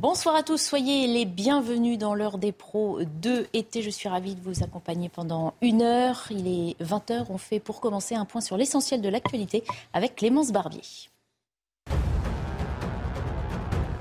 [0.00, 3.82] Bonsoir à tous, soyez les bienvenus dans l'heure des pros de été.
[3.82, 6.28] Je suis ravie de vous accompagner pendant une heure.
[6.30, 7.26] Il est 20h.
[7.30, 10.82] On fait pour commencer un point sur l'essentiel de l'actualité avec Clémence Barbier.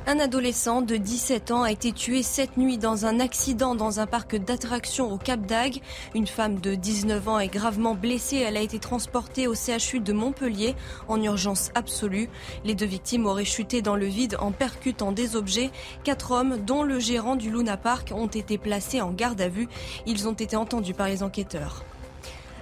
[0.09, 4.07] Un adolescent de 17 ans a été tué cette nuit dans un accident dans un
[4.07, 5.81] parc d'attractions au Cap d'Agde.
[6.15, 8.37] Une femme de 19 ans est gravement blessée.
[8.37, 10.75] Elle a été transportée au CHU de Montpellier
[11.09, 12.29] en urgence absolue.
[12.63, 15.71] Les deux victimes auraient chuté dans le vide en percutant des objets.
[16.05, 19.67] Quatre hommes, dont le gérant du Luna Park, ont été placés en garde à vue.
[20.05, 21.83] Ils ont été entendus par les enquêteurs.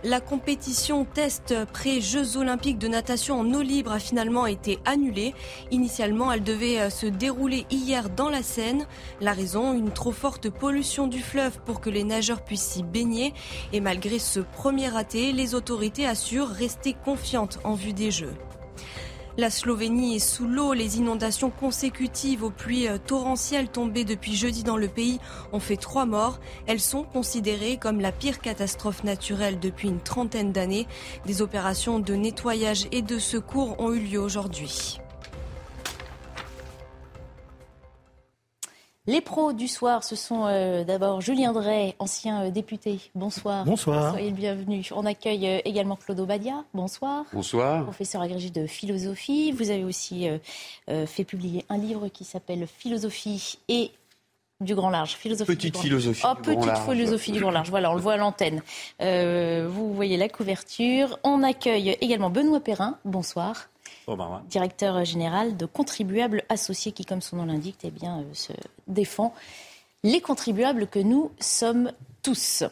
[0.04, 5.34] La compétition test pré-Jeux olympiques de natation en eau libre a finalement été annulée.
[5.72, 8.86] Initialement, elle devait euh, se dérouler hier dans la Seine.
[9.22, 13.34] La raison, une trop forte pollution du fleuve pour que les nageurs puissent s'y baigner.
[13.74, 18.34] Et malgré ce premier raté, les autorités assurent rester confiantes en vue des Jeux.
[19.38, 20.72] La Slovénie est sous l'eau.
[20.72, 25.20] Les inondations consécutives aux pluies euh, torrentielles tombées depuis jeudi dans le pays
[25.52, 26.40] ont fait trois morts.
[26.68, 30.88] Elles sont considérées comme la pire catastrophe naturelle depuis une trentaine d'années.
[31.26, 35.02] Des opérations de nettoyage et de secours ont eu lieu aujourd'hui.
[39.08, 43.00] Les pros du soir, ce sont euh, d'abord Julien Drey, ancien euh, député.
[43.14, 43.64] Bonsoir.
[43.64, 44.12] Bonsoir.
[44.12, 44.84] Soyez le bienvenu.
[44.96, 46.64] On accueille euh, également Claude Obadia.
[46.74, 47.26] Bonsoir.
[47.32, 47.84] Bonsoir.
[47.84, 49.52] Professeur agrégé de philosophie.
[49.52, 50.28] Vous avez aussi
[50.88, 53.92] fait publier un livre qui s'appelle Philosophie et
[54.60, 55.16] du grand large.
[55.16, 56.24] Philosophie petite philosophie.
[56.26, 57.70] Oh, petite philosophie du grand large.
[57.70, 58.62] Voilà, on le voit à l'antenne.
[59.00, 61.20] vous voyez la couverture.
[61.24, 62.98] On accueille également Benoît Perrin.
[63.06, 63.68] Bonsoir.
[64.50, 68.54] Directeur général de Contribuables Associés, qui, comme son nom l'indique, eh euh, se
[68.88, 69.34] défend
[70.04, 72.64] les contribuables que nous sommes tous.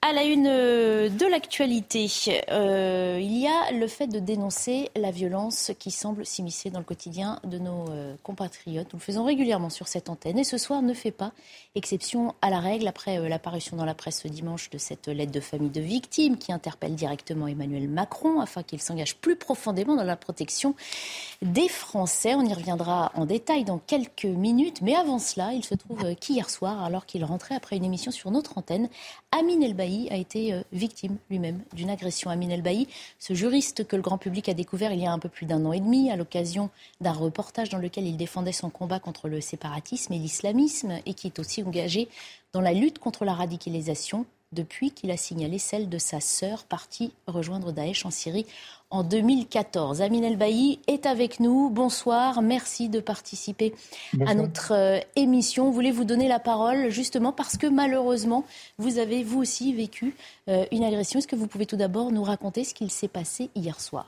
[0.00, 2.08] À la une euh, de l'actualité,
[2.52, 6.84] euh, il y a le fait de dénoncer la violence qui semble s'immiscer dans le
[6.84, 8.86] quotidien de nos euh, compatriotes.
[8.92, 11.32] Nous le faisons régulièrement sur cette antenne et ce soir ne fait pas
[11.74, 15.40] exception à la règle après l'apparition dans la presse ce dimanche de cette lettre de
[15.40, 20.16] famille de victimes qui interpelle directement Emmanuel Macron afin qu'il s'engage plus profondément dans la
[20.16, 20.76] protection
[21.42, 22.34] des Français.
[22.34, 26.50] On y reviendra en détail dans quelques minutes, mais avant cela, il se trouve qu'hier
[26.50, 28.88] soir, alors qu'il rentrait après une émission sur notre antenne,
[29.30, 32.30] Amine Elbaï a été euh, victime lui-même d'une agression.
[32.30, 32.62] Amin El
[33.18, 35.64] ce juriste que le grand public a découvert il y a un peu plus d'un
[35.64, 39.40] an et demi à l'occasion d'un reportage dans lequel il défendait son combat contre le
[39.40, 42.08] séparatisme et l'islamisme et qui est aussi engagé
[42.52, 47.12] dans la lutte contre la radicalisation depuis qu'il a signalé celle de sa sœur partie
[47.26, 48.46] rejoindre Daesh en Syrie
[48.90, 50.00] en 2014.
[50.00, 51.68] Amin El Bailly est avec nous.
[51.68, 53.74] Bonsoir, merci de participer
[54.26, 55.68] à notre euh, émission.
[55.68, 58.46] On voulait vous donner la parole justement parce que malheureusement,
[58.78, 60.14] vous avez vous aussi vécu
[60.48, 61.18] euh, une agression?
[61.18, 64.06] Est-ce que vous pouvez tout d'abord nous raconter ce qu'il s'est passé hier soir?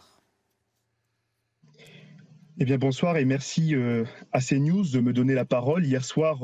[2.59, 5.85] Eh bien, bonsoir et merci euh, à CNews de me donner la parole.
[5.85, 6.41] Hier soir,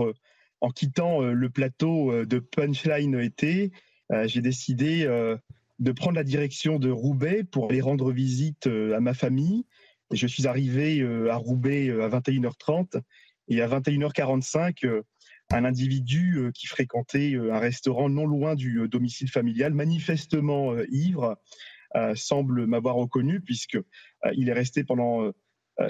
[0.60, 3.72] en quittant le plateau de Punchline été,
[4.11, 5.06] j'ai décidé
[5.78, 9.67] de prendre la direction de Roubaix pour aller rendre visite euh, à ma famille.
[10.11, 13.00] je suis arrivé euh, à Roubaix euh, à 21h30
[13.49, 15.03] et à 21h45,
[15.53, 21.37] un individu qui fréquentait un restaurant non loin du domicile familial, manifestement ivre,
[22.17, 23.78] semble m'avoir reconnu puisque
[24.33, 25.31] il est resté pendant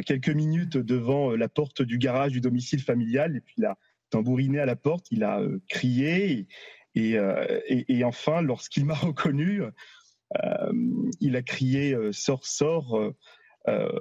[0.04, 3.34] quelques minutes devant la porte du garage du domicile familial.
[3.34, 3.78] Et puis il a
[4.10, 5.40] tambouriné à la porte, il a
[5.70, 6.46] crié
[6.96, 10.72] euh, et, enfin, lorsqu'il m'a reconnu, euh,
[11.20, 13.12] il a crié euh, Sors, sors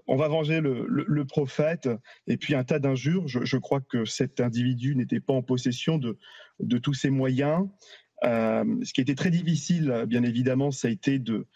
[0.08, 1.90] on va venger le, prophète,
[2.28, 3.28] et puis un tas d'injures.
[3.28, 7.68] Je, crois que cet individu n'était pas en possession de, tous ses moyens.
[8.22, 11.48] ce qui était très difficile, bien évidemment, ça a été de,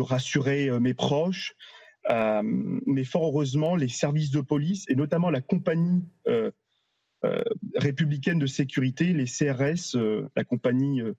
[0.00, 1.54] rassurer mes proches.
[2.10, 6.50] mais fort heureusement, les services de police, et notamment la compagnie euh,
[7.74, 11.14] républicaine de sécurité, les CRS, euh, la compagnie euh,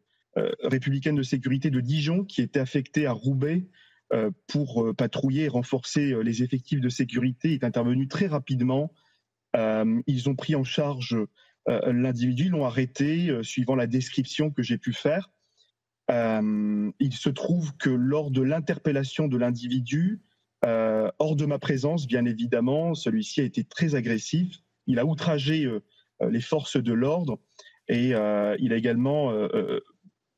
[0.64, 3.68] républicaine de sécurité de Dijon, qui était affectée à Roubaix
[4.48, 8.92] pour patrouiller et renforcer les effectifs de sécurité, est intervenu très rapidement.
[9.54, 11.16] ils ont pris en charge
[11.68, 15.30] l'individu, l'ont arrêté suivant la description que j'ai pu faire.
[16.10, 20.22] il se trouve que lors de l'interpellation de l'individu,
[20.64, 24.60] hors de ma présence, bien évidemment, celui-ci a été très agressif
[24.90, 25.80] il a outragé euh, euh,
[26.22, 27.40] les forces de l'ordre
[27.90, 29.34] et euh, il a également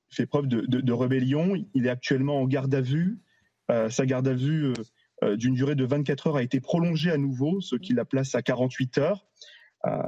[0.10, 1.56] fait preuve de, rébellion.
[1.74, 3.20] Il est actuellement en garde à vue.
[3.90, 4.74] sa garde à vue
[5.36, 8.42] d'une durée de 24 heures a été prolongée à nouveau, ce qui la place à
[8.42, 9.28] 48 heures.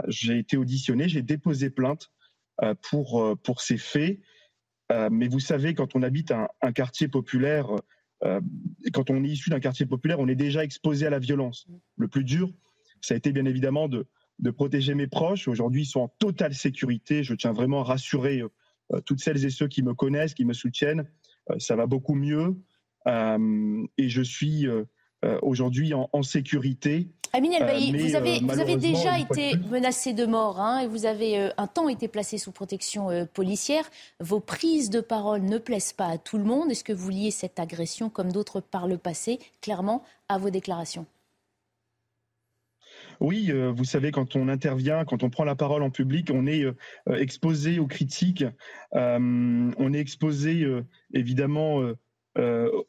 [0.07, 2.11] j'ai été auditionné, j'ai déposé plainte
[2.89, 4.19] pour, pour ces faits.
[5.11, 7.67] mais vous savez, quand on habite un quartier populaire,
[8.93, 11.67] quand on est issu d'un quartier populaire, on est déjà exposé à la violence.
[11.97, 12.51] Le plus dur,
[13.01, 14.07] ça a été bien évidemment de,
[14.39, 15.47] de protéger mes proches.
[15.47, 17.23] Aujourd'hui, ils sont en totale sécurité.
[17.23, 18.43] Je tiens vraiment à rassurer
[19.05, 21.05] toutes celles et ceux qui me connaissent, qui me soutiennent.
[21.57, 22.55] ça va beaucoup mieux
[23.07, 24.67] et je suis
[25.41, 27.09] aujourd'hui en, sécurité.
[27.35, 31.49] Amine El vous, avez, vous avez déjà été menacé de mort hein, et vous avez
[31.57, 33.89] un temps été placé sous protection policière.
[34.19, 36.69] Vos prises de parole ne plaisent pas à tout le monde.
[36.71, 41.07] Est-ce que vous liez cette agression, comme d'autres par le passé, clairement à vos déclarations?
[43.23, 46.45] Oui, euh, vous savez, quand on intervient, quand on prend la parole en public, on
[46.45, 46.73] est euh,
[47.07, 48.43] exposé aux critiques,
[48.95, 50.67] euh, on est exposé
[51.13, 51.81] évidemment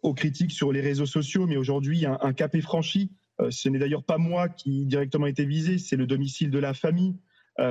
[0.02, 3.12] aux critiques sur les réseaux sociaux, mais aujourd'hui, un, cap est franchi.
[3.50, 7.14] ce n'est d'ailleurs pas moi qui directement été visé, c'est le domicile de la famille.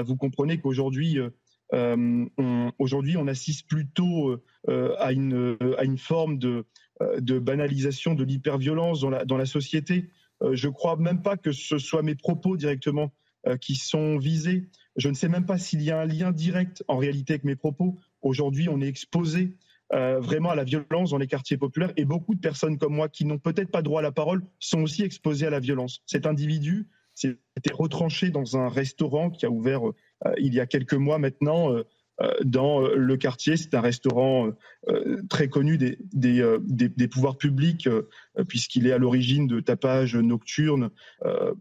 [0.06, 1.18] vous comprenez qu'aujourd'hui,
[1.71, 6.65] on, aujourd'hui, on assiste plutôt à, une, à une forme de,
[7.19, 10.10] de banalisation de l'hyperviolence dans la, dans la société.
[10.43, 13.11] Euh, je ne crois même pas que ce soit mes propos directement
[13.47, 14.69] euh, qui sont visés.
[14.95, 17.55] Je ne sais même pas s'il y a un lien direct en réalité avec mes
[17.55, 17.97] propos.
[18.21, 19.57] Aujourd'hui, on est exposé
[19.93, 23.09] euh, vraiment à la violence dans les quartiers populaires et beaucoup de personnes comme moi
[23.09, 26.01] qui n'ont peut-être pas droit à la parole sont aussi exposées à la violence.
[26.05, 27.37] Cet individu s'est
[27.71, 29.81] retranché dans un restaurant qui a ouvert
[30.37, 31.69] il y a quelques mois maintenant
[32.44, 33.57] dans euh, le quartier.
[33.57, 34.51] C'est un restaurant
[34.88, 37.89] euh, très connu des, des, pouvoirs publics,
[38.48, 40.89] puisqu'il est à l'origine de tapage nocturne.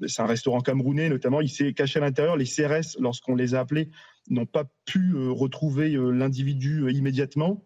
[0.07, 1.41] C'est un restaurant camerounais notamment.
[1.41, 2.37] Il s'est caché à l'intérieur.
[2.37, 3.91] Les CRS, lorsqu'on les a appelés,
[4.31, 7.65] n'ont pas pu retrouver l'individu immédiatement.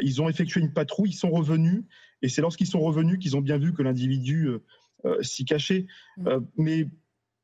[0.00, 1.84] Ils ont effectué une patrouille, ils sont revenus,
[2.22, 4.48] et c'est lorsqu'ils sont revenus qu'ils ont bien vu que l'individu
[5.20, 5.86] s'y cachait.
[6.18, 6.30] Mmh.
[6.56, 6.86] Mais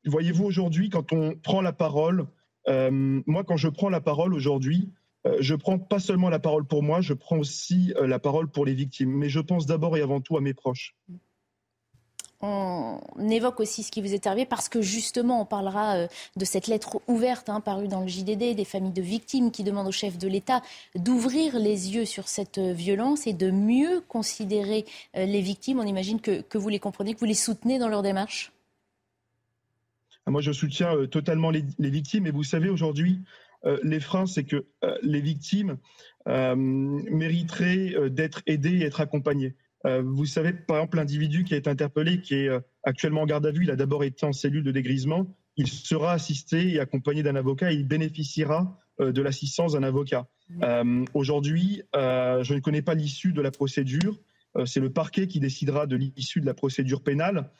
[0.05, 2.25] voyez-vous, aujourd'hui, quand on prend la parole, euh,
[2.67, 4.89] moi, quand je prends la parole aujourd'hui,
[5.25, 8.49] euh, je prends pas seulement la parole pour moi, je prends aussi euh, la parole
[8.49, 9.11] pour les victimes.
[9.11, 10.95] Mais je pense d'abord et avant tout à mes proches.
[12.45, 12.99] On
[13.29, 16.99] évoque aussi ce qui vous est arrivé parce que justement, on parlera de cette lettre
[17.07, 20.27] ouverte hein, parue dans le JDD des familles de victimes qui demandent au chef de
[20.27, 20.61] l'État
[20.93, 24.83] d'ouvrir les yeux sur cette violence et de mieux considérer
[25.13, 25.79] les victimes.
[25.79, 28.52] On imagine que, que vous les comprenez, que vous les soutenez dans leur démarche.
[30.27, 32.27] Moi, je soutiens euh, totalement les, victimes.
[32.27, 33.19] Et vous savez, aujourd'hui,
[33.65, 35.77] euh, les freins, c'est que euh, les victimes
[36.25, 39.57] mériteraient d'être aidées et être accompagnées.
[39.83, 42.49] vous savez, par exemple, l'individu qui a été interpellé, qui est
[42.83, 45.35] actuellement en garde à vue, il a d'abord été en cellule de dégrisement.
[45.57, 50.29] Il sera assisté et accompagné d'un avocat et il bénéficiera de l'assistance d'un avocat.
[51.13, 54.17] Aujourd'hui, je ne connais pas l'issue de la procédure.
[54.63, 57.51] c'est le parquet qui décidera de l'issue de la procédure pénale.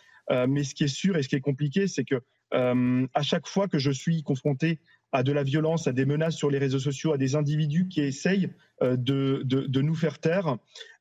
[0.47, 2.21] mais ce qui est sûr et ce qui est compliqué, c'est que
[2.53, 4.79] à chaque fois que je suis confronté
[5.13, 8.01] à de la violence, à des menaces sur les réseaux sociaux, à des individus qui
[8.01, 8.49] essayent
[8.81, 10.57] euh, de, de, nous faire taire,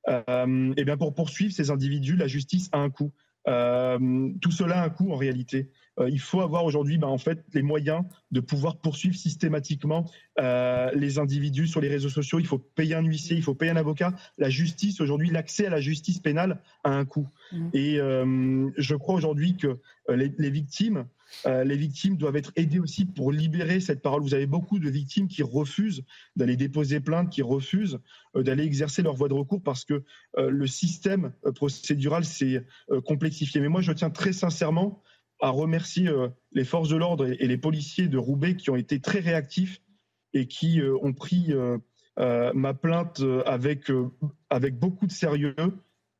[0.08, 3.10] euh, et eh bien pour poursuivre ces individus, la justice a un coût.
[3.46, 5.70] tout cela a un coût en réalité.
[6.06, 11.66] il faut avoir aujourd'hui ben, en fait, les moyens de pouvoir poursuivre systématiquement les individus
[11.66, 12.38] sur les réseaux sociaux.
[12.38, 14.12] Il faut payer un huissier, il faut payer un avocat.
[14.36, 17.28] La justice aujourd'hui, l'accès à la justice pénale a un coût.
[17.52, 17.68] Mmh.
[17.72, 17.98] Et
[18.76, 19.78] je crois aujourd'hui que
[20.08, 21.06] les, les victimes
[21.46, 24.22] euh, les victimes doivent être aidées aussi pour libérer cette parole.
[24.22, 26.04] Vous avez beaucoup de victimes qui refusent
[26.36, 27.98] d'aller déposer plainte, qui refusent
[28.36, 30.02] euh, d'aller exercer leur voie de recours parce que
[30.38, 32.64] euh, le système procédural s'est
[33.04, 33.60] complexifié.
[33.60, 35.02] Mais moi, je tiens très sincèrement
[35.40, 36.08] à remercier
[36.52, 39.80] les forces de l'ordre et les policiers de Roubaix qui ont été très réactifs
[40.34, 41.52] et qui ont pris
[42.16, 43.90] ma plainte avec,
[44.50, 45.56] avec beaucoup de sérieux.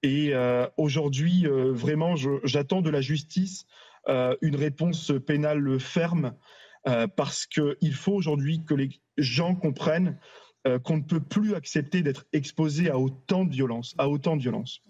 [0.03, 0.33] Et
[0.77, 3.67] aujourd'hui, vraiment, j'attends de la justice
[4.09, 6.35] une réponse pénale ferme,
[6.89, 10.19] euh, parce qu'il faut aujourd'hui que les gens comprennent
[10.67, 14.43] euh, qu'on ne peut plus accepter d'être exposé à autant de violence, à autant de
[14.43, 14.83] violence.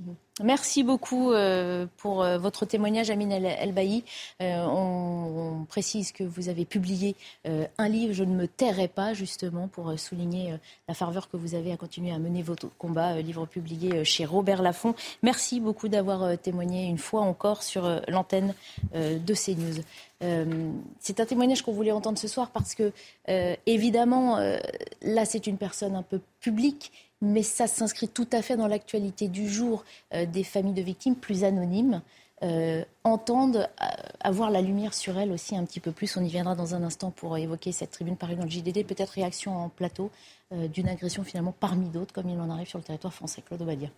[0.42, 4.04] Merci beaucoup euh, pour euh, votre témoignage, Amine El, Bailly.
[4.40, 9.99] On, précise que vous avez publié un livre, Je ne me tairai pas, justement, pour
[9.99, 10.54] souligner
[10.88, 14.61] la ferveur que vous avez à continuer à mener votre combat, livre publié chez Robert
[14.61, 14.94] Laffont.
[15.22, 18.54] Merci beaucoup d'avoir témoigné une fois encore sur l'antenne
[18.92, 19.82] de CNews.
[21.00, 22.92] C'est un témoignage qu'on voulait entendre ce soir parce que,
[23.66, 24.38] évidemment,
[25.02, 26.92] là, c'est une personne un peu publique,
[27.23, 31.14] mais ça s'inscrit tout à fait dans l'actualité du jour euh, des familles de victimes
[31.14, 32.02] plus anonymes.
[32.43, 33.87] Euh, entendent euh,
[34.21, 36.17] avoir la lumière sur elles aussi un petit peu plus.
[36.17, 38.85] On y viendra dans un instant pour évoquer cette tribune parue dans le JDD.
[38.85, 40.11] Peut-être réaction en plateau
[40.50, 43.43] d'une agression finalement parmi d'autres, comme il en arrive sur le territoire français.
[43.47, 43.88] Claude Obadia.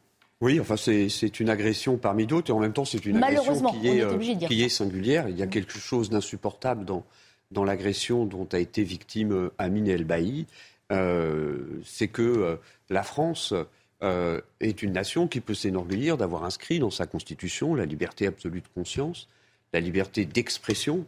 [0.41, 3.89] Oui, enfin c'est une agression parmi d'autres et en même temps c'est une agression qui
[3.89, 5.29] est, qui est singulière.
[5.29, 7.03] Il y a quelque chose d'insupportable dans,
[7.51, 10.47] dans l'agression dont a été victime Amine El Bailly.
[10.93, 12.57] Euh, c'est que euh,
[12.91, 13.55] la France
[14.03, 18.61] euh, est une nation qui peut s'énorgueillir d'avoir inscrit dans sa constitution la liberté absolue
[18.61, 19.29] de conscience,
[19.73, 21.07] la liberté d'expression.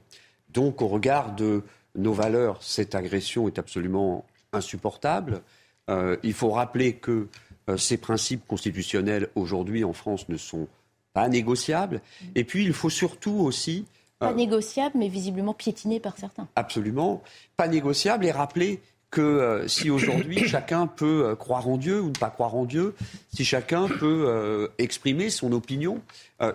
[0.49, 1.63] Donc, au regard de
[1.95, 5.43] nos valeurs, cette agression est absolument insupportable.
[5.91, 7.29] Euh, il faut rappeler que
[7.69, 10.69] euh, ces principes constitutionnels aujourd'hui en France ne sont
[11.13, 12.01] pas négociables.
[12.35, 13.85] Et puis, il faut surtout aussi
[14.19, 16.49] pas négociables, mais visiblement piétinés par certains.
[16.57, 17.23] Absolument.
[17.59, 22.09] Pas négociables et rappeler que euh, si aujourd'hui chacun peut euh, croire en Dieu ou
[22.09, 22.95] ne pas croire en Dieu,
[23.35, 26.01] si chacun peut euh, exprimer son opinion,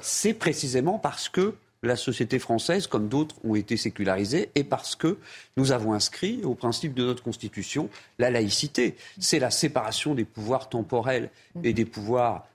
[0.02, 5.18] c'est précisément parce que la société française, comme d'autres, ont été sécularisées et parce que
[5.58, 7.90] nous avons inscrit au principe de notre Constitution
[8.20, 8.96] la laïcité.
[9.20, 11.32] C'est la séparation des pouvoirs temporels
[11.64, 12.46] et des pouvoirs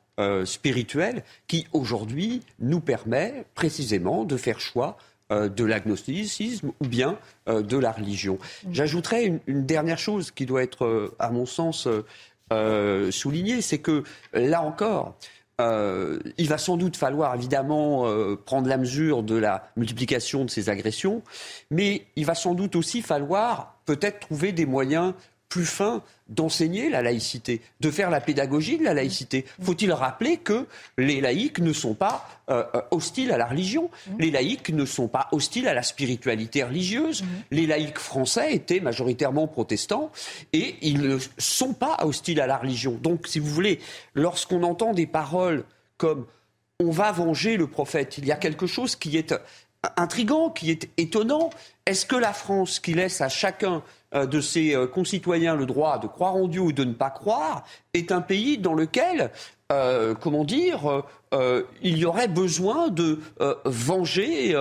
[0.44, 4.96] spirituels qui, aujourd'hui, nous permet précisément de faire choix
[5.30, 7.18] de l'agnosticisme ou bien
[7.48, 8.38] euh, de la religion.
[8.70, 11.88] J'ajouterais une, dernière chose qui doit être, euh, à mon sens,
[13.10, 15.16] soulignée, c'est que là encore,
[15.58, 18.06] il va sans doute falloir évidemment
[18.44, 21.22] prendre la mesure de la multiplication de ces agressions,
[21.72, 25.12] mais il va sans doute aussi falloir peut-être trouver des moyens
[25.48, 29.44] plus fin d'enseigner la laïcité, de faire la pédagogie de la laïcité.
[29.62, 30.66] Faut-il rappeler que
[30.98, 35.06] les laïcs ne sont pas euh, euh, hostiles à la religion, les laïcs ne sont
[35.06, 37.24] pas hostiles à la spiritualité religieuse.
[37.50, 40.10] Les laïcs français étaient majoritairement protestants
[40.52, 42.98] et ils ne sont pas hostiles à la religion.
[43.00, 43.78] Donc, si vous voulez,
[44.14, 45.64] lorsqu'on entend des paroles
[45.96, 46.26] comme
[46.80, 49.32] on va venger le prophète, il y a quelque chose qui est
[49.96, 51.50] intrigant, qui est étonnant.
[51.86, 53.82] Est-ce que la France, qui laisse à chacun
[54.14, 57.10] euh, de ses euh, concitoyens le droit de croire en Dieu ou de ne pas
[57.10, 59.30] croire est un pays dans lequel,
[59.72, 61.02] euh, comment dire,
[61.82, 63.20] il y aurait besoin de
[63.66, 64.56] venger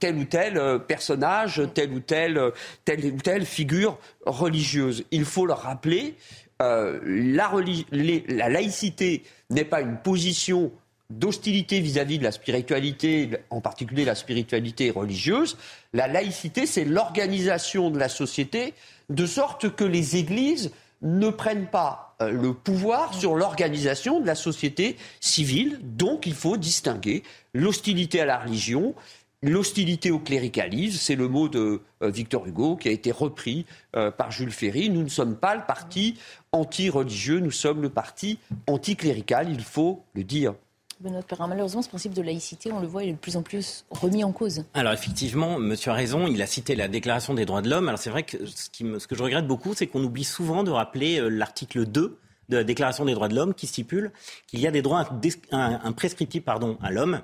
[0.00, 2.52] tel ou tel personnage, telle ou telle,
[2.86, 5.04] telle ou telle figure religieuse.
[5.10, 6.14] Il faut le rappeler,
[6.60, 7.50] la,
[7.90, 10.72] la laïcité n'est pas une position
[11.18, 15.56] d'hostilité vis-à-vis de la spiritualité, en particulier la spiritualité religieuse,
[15.92, 18.74] la laïcité, c'est l'organisation de la société
[19.10, 24.34] de sorte que les églises ne prennent pas euh, le pouvoir sur l'organisation de la
[24.34, 25.78] société civile.
[25.82, 28.94] Donc il faut distinguer l'hostilité à la religion,
[29.42, 30.98] l'hostilité au cléricalisme.
[30.98, 34.88] C'est le mot de euh, Victor Hugo qui a été repris euh, par Jules Ferry.
[34.88, 36.16] Nous ne sommes pas le parti
[36.52, 40.54] anti-religieux, nous sommes le parti anticlérical, il faut le dire.
[41.00, 44.24] Malheureusement, ce principe de laïcité, on le voit, il est de plus en plus remis
[44.24, 44.64] en cause.
[44.74, 47.88] Alors effectivement, monsieur a raison, il a cité la Déclaration des droits de l'homme.
[47.88, 48.68] Alors c'est vrai que ce,
[49.06, 52.64] que je regrette beaucoup, c'est qu'on oublie souvent de rappeler euh, l'article 2 de la
[52.64, 54.12] Déclaration des droits de l'homme qui stipule
[54.46, 55.08] qu'il y a des droits
[55.50, 57.20] imprescriptibles pardon, à l'homme,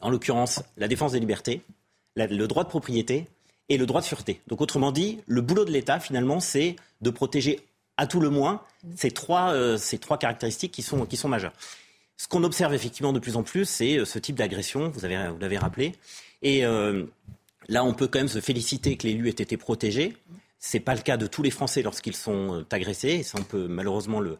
[0.00, 1.62] en l'occurrence la défense des libertés,
[2.16, 3.28] le droit de propriété
[3.68, 4.40] et le droit de sûreté.
[4.48, 7.60] Donc autrement dit, le boulot de l'État finalement, c'est de protéger
[7.96, 8.62] à tout le moins
[8.96, 11.52] ces trois, euh, ces trois caractéristiques qui sont, qui sont majeures.
[12.20, 15.38] Ce qu'on observe effectivement de plus en plus, c'est euh, ce type d'agression, vous, vous
[15.40, 15.94] l'avez rappelé.
[16.42, 17.06] Et euh,
[17.66, 20.14] là, on peut quand même se féliciter que l'élu ait été protégé.
[20.58, 23.38] Ce n'est pas le cas de tous les Français lorsqu'ils sont euh, agressés, et ça
[23.40, 24.36] on peut malheureusement le,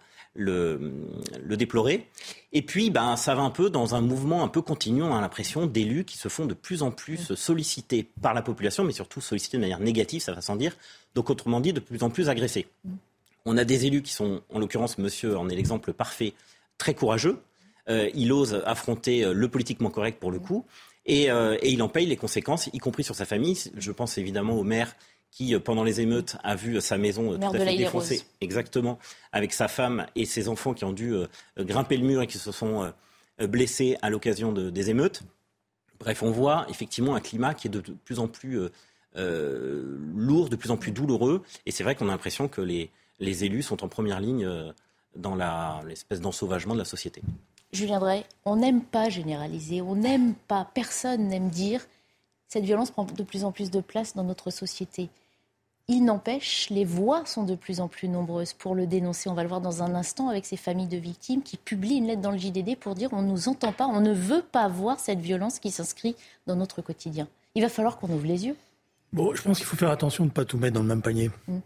[1.57, 2.07] déplorer.
[2.53, 5.21] Et puis, ben, ça va un peu dans un mouvement un peu continu, on a
[5.23, 9.23] l'impression, d'élus qui se font de plus en plus sollicités par la population, mais surtout
[9.23, 10.77] sollicités de manière négative, ça va sans dire.
[11.15, 12.67] Donc, autrement dit, de plus en plus agressés.
[13.47, 16.35] On a des élus qui sont, en l'occurrence, monsieur en est l'exemple parfait,
[16.77, 17.41] très courageux,
[17.89, 20.67] il ose affronter euh, le politiquement correct pour le coup,
[21.09, 23.59] euh, et, il en paye les conséquences, y compris sur sa famille.
[23.77, 24.95] Je pense évidemment au maire
[25.31, 28.99] qui, pendant les émeutes, a vu sa maison tout à fait défoncée, exactement,
[29.33, 31.15] avec sa femme et ses enfants qui ont dû
[31.57, 32.93] grimper le mur et qui se sont
[33.39, 35.23] blessés à l'occasion des émeutes.
[36.01, 38.59] Bref, on voit effectivement un climat qui est de plus en plus
[39.15, 43.45] lourd, de plus en plus douloureux, et c'est vrai qu'on a l'impression que les, les,
[43.45, 44.51] élus sont en première ligne
[45.15, 45.37] dans
[45.85, 47.23] l'espèce d'ensauvagement de la société.
[47.73, 51.87] Julien Drey, on n'aime pas généraliser, on n'aime pas, personne n'aime dire
[52.51, 55.09] cette violence prend de plus en plus de place dans notre société.
[55.87, 59.31] Il n'empêche, les voix sont de plus en plus nombreuses pour le dénoncer.
[59.31, 62.09] On va le voir dans un instant avec ces familles de victimes qui publient une
[62.09, 64.67] lettre dans le JDD pour dire on ne nous entend pas, on ne veut pas
[64.67, 66.17] voir cette violence qui s'inscrit
[66.49, 67.29] dans notre quotidien.
[67.55, 68.57] Il va falloir qu'on ouvre les yeux.
[69.13, 71.03] Bon, je pense qu'il faut faire attention de ne pas tout mettre dans le même
[71.03, 71.31] panier.
[71.47, 71.59] Mm.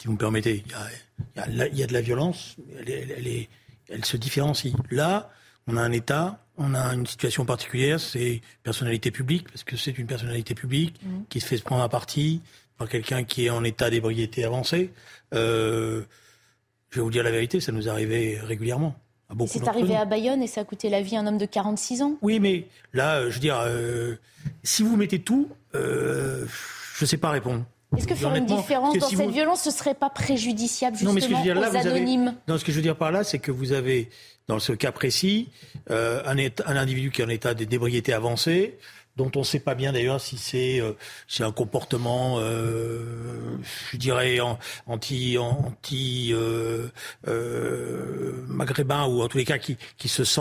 [0.00, 3.48] Si vous me permettez, il y a, de la violence, elle est
[3.88, 4.74] elle se différencie.
[4.90, 5.30] Là,
[5.66, 9.96] on a un État, on a une situation particulière, c'est personnalité publique, parce que c'est
[9.98, 11.08] une personnalité publique mmh.
[11.28, 12.40] qui se fait prendre à partie
[12.78, 14.92] par quelqu'un qui est en état d'ébriété avancé.
[15.34, 16.02] Euh,
[16.90, 18.94] je vais vous dire la vérité, ça nous arrivait régulièrement.
[19.46, 22.00] C'est arrivé à Bayonne et ça a coûté la vie à un homme de 46
[22.00, 22.16] ans?
[22.22, 24.14] Oui, mais là, je veux dire, euh,
[24.62, 26.46] si vous mettez tout, euh,
[26.96, 27.64] je ne sais pas répondre.
[27.96, 31.20] Est-ce que faire une différence dans cette violence, ce serait pas préjudiciable justement non, mais
[31.22, 32.34] ce que je veux dire, là, aux anonymes?
[32.46, 34.10] Non, ce que je veux dire par là, c'est que vous avez,
[34.46, 35.48] dans ce cas précis,
[35.90, 38.76] euh, un, un, individu qui est en état de débriété avancé,
[39.18, 40.92] dont on ne sait pas bien d'ailleurs si c'est euh,
[41.40, 43.04] un comportement, euh,
[43.92, 44.38] je dirais,
[44.86, 46.88] anti, anti euh,
[48.46, 50.40] maghrébin ou en tous les cas qui, qui se sent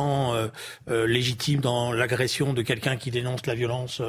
[0.87, 4.01] légitime dans l'agression de quelqu'un qui dénonce la violence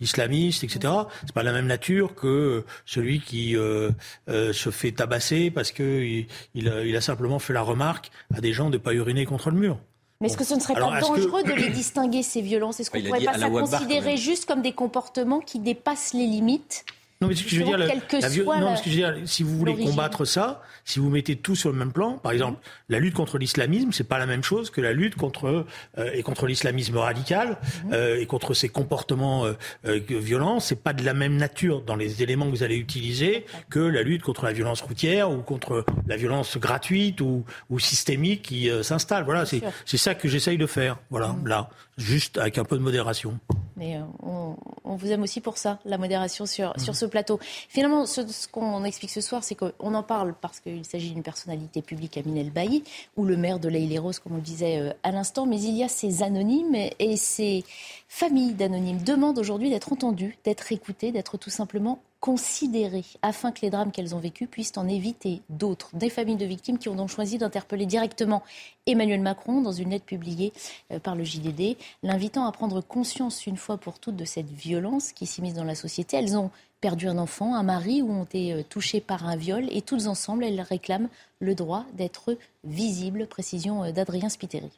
[0.00, 0.92] islamiste, etc.
[1.20, 6.96] C'est pas la même nature que celui qui se fait tabasser parce que il, il,
[6.96, 9.78] a, simplement fait la remarque à des gens de pas uriner contre le mur.
[10.20, 12.80] Mais est-ce que ce ne serait pas dangereux de les distinguer, ces violences?
[12.80, 16.84] Est-ce qu'on ne pourrait pas ça considérer juste comme des comportements qui dépassent les limites?
[17.20, 19.42] Non, mais ce que je veux dire, la, non, ce que je veux dire, si
[19.42, 22.98] vous voulez combattre ça, si vous mettez tout sur le même plan, par exemple, la
[22.98, 25.64] lutte contre l'islamisme, c'est pas la même chose que la lutte contre
[25.96, 27.92] euh, et contre l'islamisme radical mhm.
[27.94, 29.54] euh, et contre ces comportements euh,
[29.86, 30.60] euh, violents.
[30.60, 34.02] C'est pas de la même nature dans les éléments que vous allez utiliser que la
[34.02, 38.82] lutte contre la violence routière ou contre la violence gratuite ou, ou systémique qui euh,
[38.82, 39.24] s'installe.
[39.24, 40.98] Voilà, c'est c'est ça que j'essaye de faire.
[41.08, 41.48] Voilà, mhm.
[41.48, 43.38] là, juste avec un peu de modération.
[43.76, 46.98] Mais on, on, vous aime aussi pour ça, la modération sur, sur mhm.
[46.98, 47.38] ce plateau.
[47.68, 51.22] Finalement, ce, ce qu'on explique ce soir, c'est qu'on en parle parce qu'il s'agit d'une
[51.22, 52.84] personnalité publique, Aminel Bailly,
[53.16, 55.84] ou le maire de l'Aïle-et-Rose, comme on le disait euh, à l'instant, mais il y
[55.84, 57.64] a ces anonymes et ces
[58.08, 63.70] familles d'anonymes demandent aujourd'hui d'être entendues, d'être écoutées, d'être tout simplement considérées, afin que les
[63.70, 65.90] drames qu'elles ont vécus puissent en éviter d'autres.
[65.94, 68.42] Des familles de victimes qui ont donc choisi d'interpeller directement
[68.86, 70.52] Emmanuel Macron dans une lettre publiée
[70.92, 75.12] euh, par le JDD, l'invitant à prendre conscience une fois pour toutes de cette violence
[75.12, 76.16] qui s'immisce dans la société.
[76.16, 79.66] Elles ont perdu un enfant, un mari ou ont été euh, touchées par un viol
[79.70, 81.08] et toutes ensemble, elles réclament
[81.40, 83.26] le droit d'être visibles.
[83.26, 84.70] Précision euh, d'Adrien Spiteri.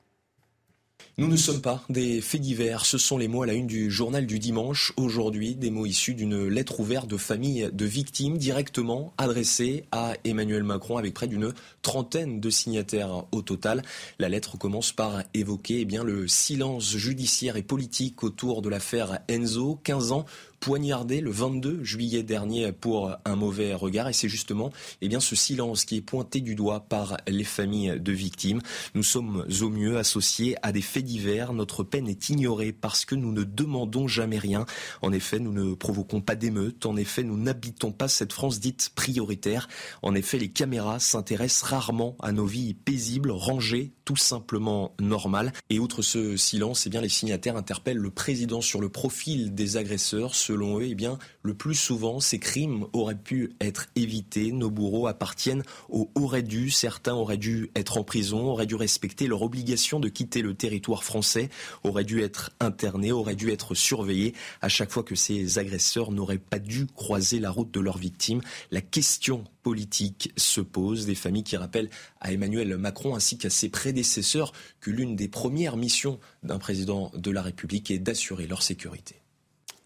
[1.21, 3.90] Nous ne sommes pas des faits divers, ce sont les mots à la une du
[3.90, 4.93] journal du dimanche.
[4.97, 10.62] Aujourd'hui, des mots issus d'une lettre ouverte de famille de victimes directement adressée à Emmanuel
[10.62, 11.52] Macron avec près d'une
[11.83, 13.83] trentaine de signataires au total.
[14.21, 19.81] La lettre commence par évoquer eh le silence judiciaire et politique autour de l'affaire Enzo,
[19.83, 20.25] 15 ans
[20.61, 24.09] poignardé le 22 juillet dernier pour un mauvais regard.
[24.09, 27.99] Et c'est justement eh bien, ce silence qui est pointé du doigt par les familles
[28.01, 28.61] de victimes.
[28.94, 31.53] Nous sommes au mieux associés à des faits divers.
[31.53, 34.66] Notre peine est ignorée parce que nous ne demandons jamais rien.
[35.03, 36.87] En effet, nous ne provoquons pas d'émeutes.
[36.87, 39.68] En effet, nous n'habitons pas cette France dite prioritaire.
[40.03, 45.53] En effet, les caméras s'intéressent rarement à nos vies paisibles, rangées, tout simplement normales.
[45.71, 49.77] Et outre ce silence, eh bien, les signataires interpellent le président sur le profil des
[49.77, 50.96] agresseurs selon eux, eh
[51.42, 54.50] le plus souvent, ces crimes auraient pu être évités.
[54.50, 56.70] Nos bourreaux appartiennent au aurait dû.
[56.70, 61.04] Certains auraient dû être en prison, auraient dû respecter leur obligation de quitter le territoire
[61.04, 61.50] français,
[61.84, 64.32] auraient dû être internés, auraient dû être surveillés.
[64.62, 68.40] À chaque fois que ces agresseurs n'auraient pas dû croiser la route de leurs victimes,
[68.70, 71.04] la question politique se pose.
[71.04, 71.90] Des familles qui rappellent
[72.22, 77.30] à Emmanuel Macron ainsi qu'à ses prédécesseurs que l'une des premières missions d'un président de
[77.30, 79.20] la République est d'assurer leur sécurité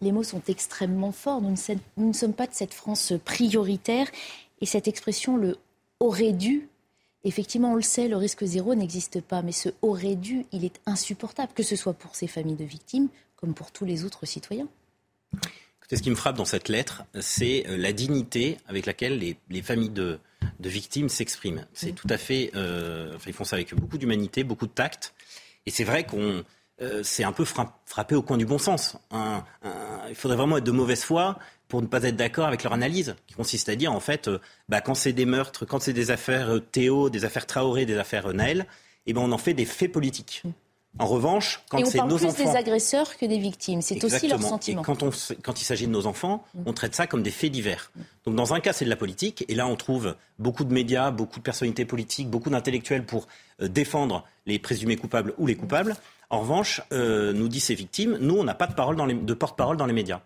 [0.01, 1.41] les mots sont extrêmement forts.
[1.41, 1.55] Nous
[1.97, 4.07] ne, sommes pas de cette France prioritaire.
[4.61, 5.57] Et cette expression, le
[5.99, 6.67] aurait dû,
[7.23, 9.41] effectivement, on le sait, le risque zéro n'existe pas.
[9.41, 13.09] Mais ce aurait dû, il est insupportable, que ce soit pour ces familles de victimes
[13.35, 14.67] comme pour tous les autres citoyens.
[15.91, 19.89] ce qui me frappe dans cette lettre, c'est euh, la dignité avec laquelle les, familles
[19.89, 20.19] de,
[20.61, 21.65] victimes s'expriment.
[21.73, 21.95] C'est mm.
[21.95, 22.51] tout à fait.
[22.55, 25.13] Euh, ils font ça avec beaucoup d'humanité, beaucoup de tact.
[25.65, 26.43] Et c'est vrai qu'on
[27.03, 28.97] c'est un peu frappé au coin du bon sens.
[30.09, 31.37] il faudrait vraiment être de mauvaise foi
[31.73, 34.37] pour ne pas être d'accord avec leur analyse, qui consiste à dire, en fait, euh,
[34.69, 37.97] bah, quand c'est des meurtres, quand c'est des affaires euh, Théo, des affaires Traoré, des
[37.97, 38.67] affaires Naël,
[39.07, 40.43] eh ben, on en fait des faits politiques.
[40.99, 42.15] En revanche, quand c'est nos enfants...
[42.15, 43.81] on parle plus des agresseurs que des victimes.
[43.81, 44.81] C'est aussi leur sentiment.
[44.81, 45.03] Et quand,
[45.41, 46.61] quand il s'agit de nos enfants, mm.
[46.67, 47.91] on traite ça comme des faits divers.
[48.25, 49.43] Donc dans un cas, c'est de la politique.
[49.47, 53.27] Et là, on trouve beaucoup de médias, beaucoup de personnalités politiques, beaucoup d'intellectuels pour
[53.59, 55.95] défendre les présumés coupables ou les coupables.
[56.29, 59.13] En revanche, euh, nous dit ces victimes, nous, on n'a pas de, parole dans les,
[59.13, 60.21] de porte-parole dans les médias.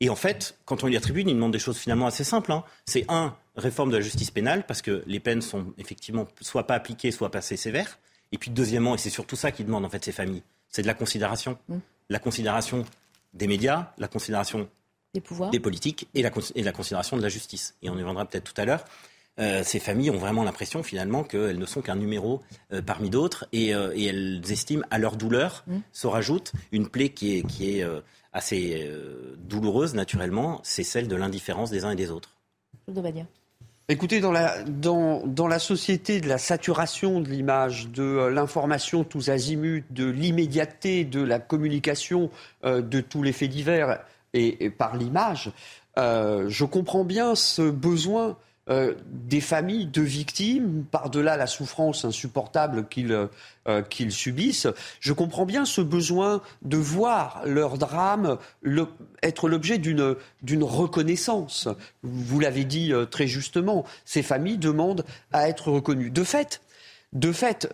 [0.00, 2.50] Et en fait, quand on lit la tribune, il demande des choses finalement assez simples.
[2.50, 2.64] Hein.
[2.86, 6.74] C'est un, réforme de la justice pénale, parce que les peines sont effectivement soit pas
[6.74, 7.98] appliquées, soit pas assez sévères.
[8.32, 10.86] Et puis deuxièmement, et c'est surtout ça qu'ils demandent en fait ces familles, c'est de
[10.86, 11.58] la considération.
[11.68, 11.78] Mm.
[12.10, 12.84] La considération
[13.34, 14.68] des médias, la considération
[15.14, 17.74] des pouvoirs, des politiques et la, et la considération de la justice.
[17.82, 18.84] Et on y reviendra peut-être tout à l'heure.
[19.38, 23.46] Euh, ces familles ont vraiment l'impression finalement qu'elles ne sont qu'un numéro euh, parmi d'autres
[23.52, 25.76] et, euh, et, elles estiment à leur douleur mmh.
[25.92, 27.86] se rajoute une plaie qui est, qui est
[28.32, 28.90] assez
[29.38, 32.36] douloureuse naturellement, c'est celle de l'indifférence des uns et des autres.
[33.90, 39.84] Écoutez, dans la, dans, la société de la saturation de l'image, de l'information tous azimuts,
[39.90, 42.30] de l'immédiateté de la communication
[42.64, 44.00] de tous les faits divers
[44.34, 45.52] et, et par l'image,
[45.96, 48.36] je comprends bien ce besoin
[48.70, 54.68] euh, des familles de victimes, par-delà la souffrance insupportable euh, qu'ils subissent.
[55.00, 58.38] Je comprends bien ce besoin de voir leur drame
[59.22, 61.68] être l'objet d'une reconnaissance.
[62.02, 66.10] Vous l'avez dit très justement, ces familles demandent à être reconnues.
[66.10, 66.60] De fait,
[67.12, 67.68] de fait,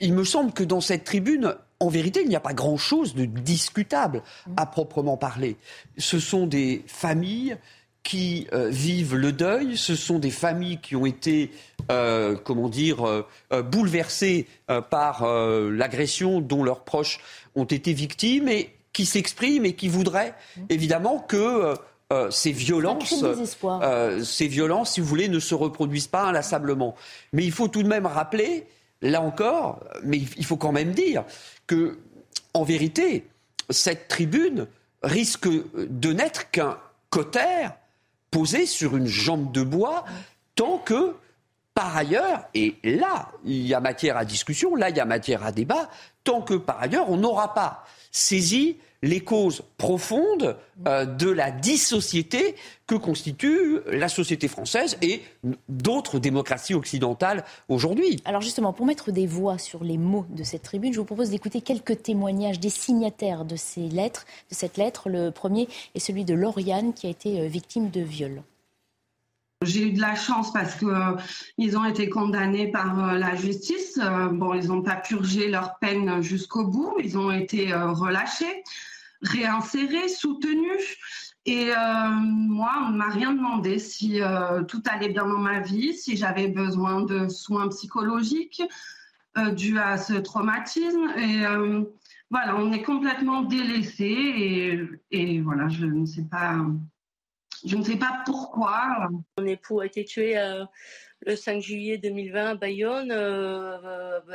[0.00, 3.24] il me semble que dans cette tribune, en vérité, il n'y a pas grand-chose de
[3.24, 4.22] discutable
[4.56, 5.56] à proprement parler.
[5.98, 7.56] Ce sont des familles
[8.02, 11.50] qui euh, vivent le deuil, ce sont des familles qui ont été,
[11.90, 14.46] euh, comment dire, euh, bouleversées
[14.90, 17.20] par l'agression dont leurs proches
[17.54, 20.34] ont été victimes et qui s'expriment et qui voudraient
[20.68, 21.74] évidemment que
[22.30, 23.24] ces violences,
[24.22, 26.94] ces violences, si vous voulez, ne se reproduisent pas inlassablement.
[27.32, 28.66] Mais il faut tout de même rappeler,
[29.02, 31.24] là encore, mais il faut quand même dire
[31.66, 31.98] que,
[32.54, 33.26] en vérité,
[33.68, 34.66] cette tribune
[35.02, 36.78] risque de n'être qu'un
[37.10, 37.74] cotère
[38.32, 40.04] posé sur une jambe de bois
[40.56, 41.14] tant que,
[41.74, 45.44] par ailleurs, et là, il y a matière à discussion, là, il y a matière
[45.44, 45.88] à débat,
[46.24, 52.54] tant que, par ailleurs, on n'aura pas saisi les causes profondes euh, de la dissociété
[52.86, 55.22] que constitue la société française et
[55.68, 58.22] d'autres démocraties occidentales aujourd'hui.
[58.24, 61.30] Alors justement, pour mettre des voix sur les mots de cette tribune, je vous propose
[61.30, 65.08] d'écouter quelques témoignages des signataires de ces lettres, de cette lettre.
[65.08, 68.42] Le premier est celui de Lauriane qui a été euh, victime de viol.
[69.64, 71.16] J'ai eu de la chance parce que euh,
[71.56, 73.98] ils ont été condamnés par la justice.
[74.32, 76.94] bon, ils n'ont pas purgé leur peine jusqu'au bout.
[77.02, 78.64] Ils ont été relâchés
[79.22, 80.70] réinséré, soutenu.
[81.44, 85.60] Et euh, moi, on ne m'a rien demandé si euh, tout allait bien dans ma
[85.60, 88.62] vie, si j'avais besoin de soins psychologiques
[89.38, 91.10] euh, dus à ce traumatisme.
[91.16, 91.42] Et
[92.30, 94.04] voilà, on est complètement délaissé.
[94.04, 94.80] Et,
[95.10, 96.64] et, voilà, je ne sais pas,
[97.64, 99.08] je ne sais pas pourquoi.
[99.38, 100.36] Mon époux a été tué
[101.24, 103.08] le 5 juillet 2020 à Bayonne,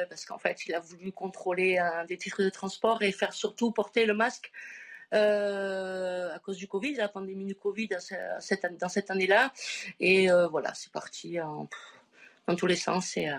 [0.09, 4.05] parce qu'en fait, il a voulu contrôler des titres de transport et faire surtout porter
[4.05, 4.51] le masque
[5.13, 7.89] euh, à cause du Covid, la pandémie du Covid
[8.39, 9.53] cette, dans cette année-là.
[9.99, 13.37] Et euh, voilà, c'est parti dans tous les sens et euh,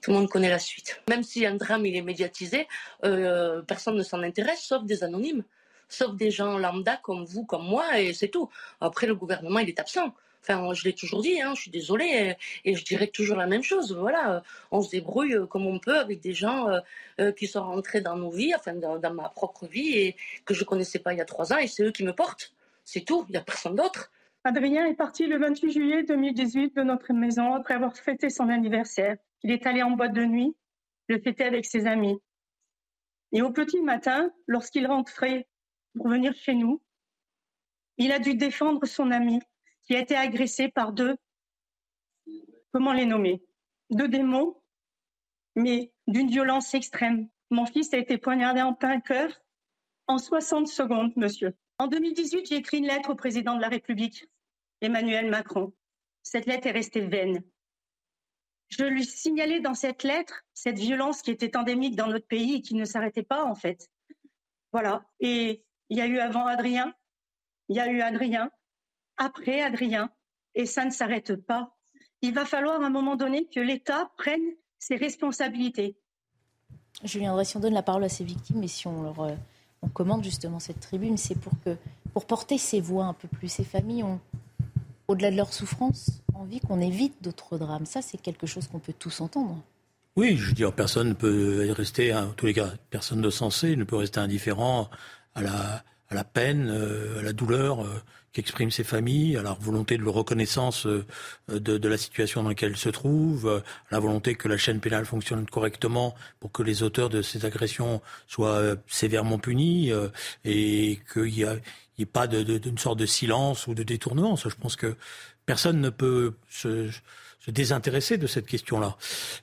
[0.00, 1.02] tout le monde connaît la suite.
[1.08, 2.66] Même si un drame il est médiatisé,
[3.02, 5.44] personne ne s'en intéresse sauf des anonymes,
[5.88, 8.48] sauf des gens lambda comme vous, comme moi, et c'est tout.
[8.80, 10.14] Après, le gouvernement il est absent.
[10.48, 13.64] Enfin, je l'ai toujours dit, hein, je suis désolée, et, je dirais toujours la même
[13.64, 13.92] chose.
[13.92, 16.80] Voilà, on se débrouille euh, comme on peut avec des gens euh,
[17.20, 20.62] euh, qui sont rentrés dans nos vies, enfin dans, ma propre vie, et que je
[20.62, 22.54] connaissais pas il y a trois ans, et c'est eux qui me portent.
[22.84, 24.12] C'est tout, il n'y a personne d'autre.
[24.44, 29.16] Adrien est parti le 28 juillet 2018 de notre maison après avoir fêté son anniversaire.
[29.42, 30.54] Il est allé en boîte de nuit,
[31.08, 32.20] le fêter avec ses amis.
[33.32, 35.48] Et au petit matin, lorsqu'il rentrait
[35.96, 36.80] pour venir chez nous,
[37.98, 39.40] il a dû défendre son ami
[39.86, 41.16] qui a été agressé par deux,
[42.72, 43.42] comment les nommer,
[43.90, 44.60] deux démons,
[45.54, 47.28] mais d'une violence extrême.
[47.50, 49.30] Mon fils a été poignardé en plein cœur
[50.08, 51.54] en 60 secondes, monsieur.
[51.78, 54.26] En 2018, j'ai écrit une lettre au président de la République,
[54.80, 55.72] Emmanuel Macron.
[56.22, 57.42] Cette lettre est restée vaine.
[58.68, 62.62] Je lui signalais dans cette lettre cette violence qui était endémique dans notre pays et
[62.62, 63.88] qui ne s'arrêtait pas, en fait.
[64.72, 65.06] Voilà.
[65.20, 66.92] Et il y a eu avant Adrien,
[67.68, 68.50] il y a eu Adrien,
[69.16, 70.10] après Adrien,
[70.54, 71.76] et ça ne s'arrête pas.
[72.22, 74.42] Il va falloir à un moment donné que l'État prenne
[74.78, 75.96] ses responsabilités.
[77.04, 79.34] Julien André, si on donne la parole à ces victimes et si on leur euh,
[79.82, 81.76] on commande justement cette tribune, c'est pour que
[82.12, 83.48] pour porter ces voix un peu plus.
[83.48, 84.20] Ces familles ont,
[85.06, 87.84] au-delà de leur souffrance, envie qu'on évite d'autres drames.
[87.86, 89.62] Ça, c'est quelque chose qu'on peut tous entendre.
[90.16, 93.76] Oui, je veux dire, personne ne peut rester, en tous les cas, personne de sensé
[93.76, 94.88] ne peut rester indifférent
[95.34, 98.02] à la, à la peine, euh, à la douleur euh,
[98.36, 101.06] qu'expriment ces familles, à la volonté de reconnaissance euh,
[101.48, 105.06] de, la situation dans laquelle elles se trouvent, à la volonté que la chaîne pénale
[105.06, 109.90] fonctionne correctement pour que les auteurs de ces agressions soient sévèrement punis
[110.44, 114.36] et qu'il n'y ait pas d'une sorte de silence ou de détournement.
[114.36, 114.96] Ça, je pense que
[115.46, 116.90] personne ne peut se,
[117.40, 118.96] se désintéresser de cette question-là.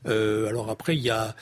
[0.05, 1.35] alors après, il y a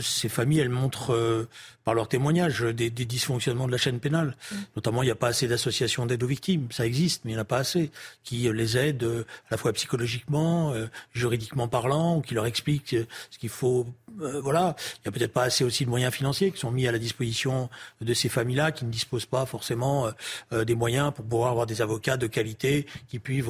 [0.00, 1.46] ces familles, elles montrent
[1.88, 4.36] par leur témoignage des, des, dysfonctionnements de la chaîne pénale.
[4.52, 4.56] Mm.
[4.76, 6.68] Notamment, il n'y a pas assez d'associations d'aide aux victimes.
[6.70, 7.90] Ça existe, mais il n'y en a pas assez
[8.24, 12.92] qui les aident euh, à la fois psychologiquement, euh, juridiquement parlant, ou qui leur expliquent
[12.92, 13.86] euh, ce qu'il faut.
[14.18, 14.76] voilà.
[14.96, 16.98] Il n'y a peut-être pas assez aussi de moyens financiers qui sont mis à la
[16.98, 17.70] disposition
[18.02, 20.10] de ces familles-là, qui ne disposent pas forcément
[20.52, 23.44] des moyens pour pouvoir avoir des avocats de qualité qui puissent,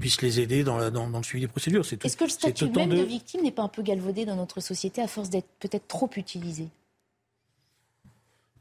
[0.00, 1.84] puissent les aider dans, dans, dans le suivi des procédures.
[1.84, 2.96] Est-ce que le statut même de...
[2.96, 6.10] de victime n'est pas un peu galvaudé dans notre société à force d'être peut-être trop
[6.16, 6.68] utilisé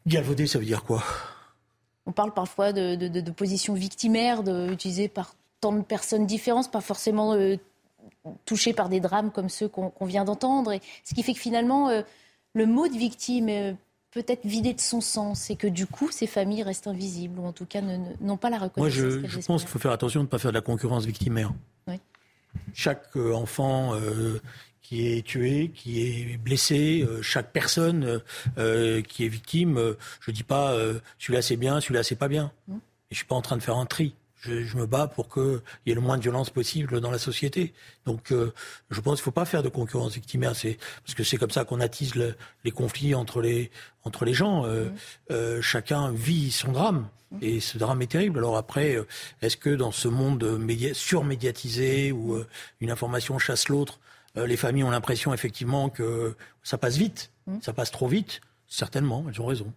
[0.08, 1.04] Galvaudé, ça veut dire quoi?
[2.06, 6.70] On parle parfois de, de, de, de position victimaire utilisée par tant de personnes différentes,
[6.72, 7.38] pas forcément
[8.44, 10.78] touchées par des drames comme ceux qu'on vient d'entendre.
[11.06, 11.90] Ce qui fait que finalement,
[12.54, 13.78] le mot de victime
[14.14, 17.52] peut-être vidé de son sens et que du coup, ces familles restent invisibles ou en
[17.52, 17.82] tout cas
[18.22, 19.04] n'ont pas la reconnaissance.
[19.04, 21.52] Moi, je, pense qu'il faut faire attention de ne pas faire de la concurrence victimaire.
[22.76, 24.40] Chaque euh, enfant euh,
[24.84, 28.22] qui est tué, qui est blessé, euh, chaque personne
[29.08, 30.78] qui est victime, je ne dis pas
[31.18, 32.52] celui-là c'est bien, celui-là c'est pas bien.
[32.68, 32.76] Mmh.
[32.76, 35.62] Et je suis pas en train de faire un tri je, me bats pour qu'il
[35.86, 37.74] y ait le moins de violence possible dans la société.
[38.06, 38.54] Donc, euh,
[38.90, 41.52] je pense qu'il ne faut pas faire de concurrence victimaire, c'est parce que c'est comme
[41.52, 42.14] ça qu'on attise
[42.64, 43.72] les conflits entre les
[44.04, 44.66] entre les gens.
[44.66, 44.94] Euh, mmh.
[45.32, 47.08] euh, chacun vit son drame.
[47.32, 47.38] Mmh.
[47.42, 48.40] Et ce drame est terrible.
[48.40, 48.98] Alors après,
[49.42, 50.60] est-ce que dans ce monde
[50.94, 52.38] surmédiatisé où
[52.82, 54.00] une information chasse l'autre,
[54.36, 57.58] les familles ont l'impression effectivement que ça passe vite, mmh.
[57.62, 58.42] ça passe trop vite
[58.74, 59.72] Certainement, elles ont raison.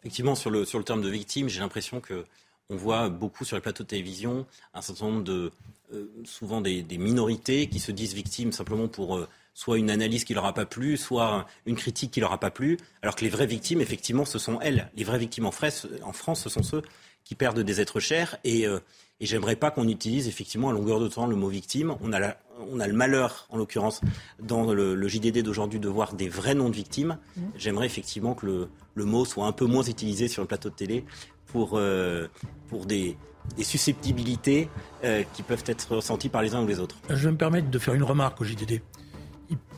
[0.00, 2.24] Effectivement, sur le, sur le terme de victime, j'ai l'impression que
[2.70, 5.52] on voit beaucoup sur les plateaux de télévision un certain nombre de,
[5.92, 10.32] euh, souvent des, minorités qui se disent victimes simplement pour euh, soit une analyse qui
[10.32, 13.30] leur a pas plu, soit une critique qui leur a pas plu, alors que les
[13.30, 14.90] vraies victimes, effectivement, ce sont elles.
[14.96, 16.82] Les vraies victimes en France, en France ce sont ceux
[17.24, 18.80] qui perdent des êtres chers et, euh,
[19.22, 21.94] et j'aimerais pas qu'on utilise effectivement à longueur de temps le mot victime.
[22.02, 22.34] On a,
[22.72, 24.00] on a le malheur, en l'occurrence,
[24.42, 27.18] dans le, JDD d'aujourd'hui, de voir des vrais noms de victimes.
[27.36, 27.40] Mmh.
[27.56, 30.74] J'aimerais effectivement que le, le, mot soit un peu moins utilisé sur le plateau de
[30.74, 31.04] télé
[31.46, 32.26] pour, euh,
[32.68, 33.16] pour des,
[33.60, 34.68] susceptibilités
[35.04, 36.96] euh, qui peuvent être ressenties par les uns ou les autres.
[37.08, 38.80] Je vais me permettre de faire une remarque au JDD.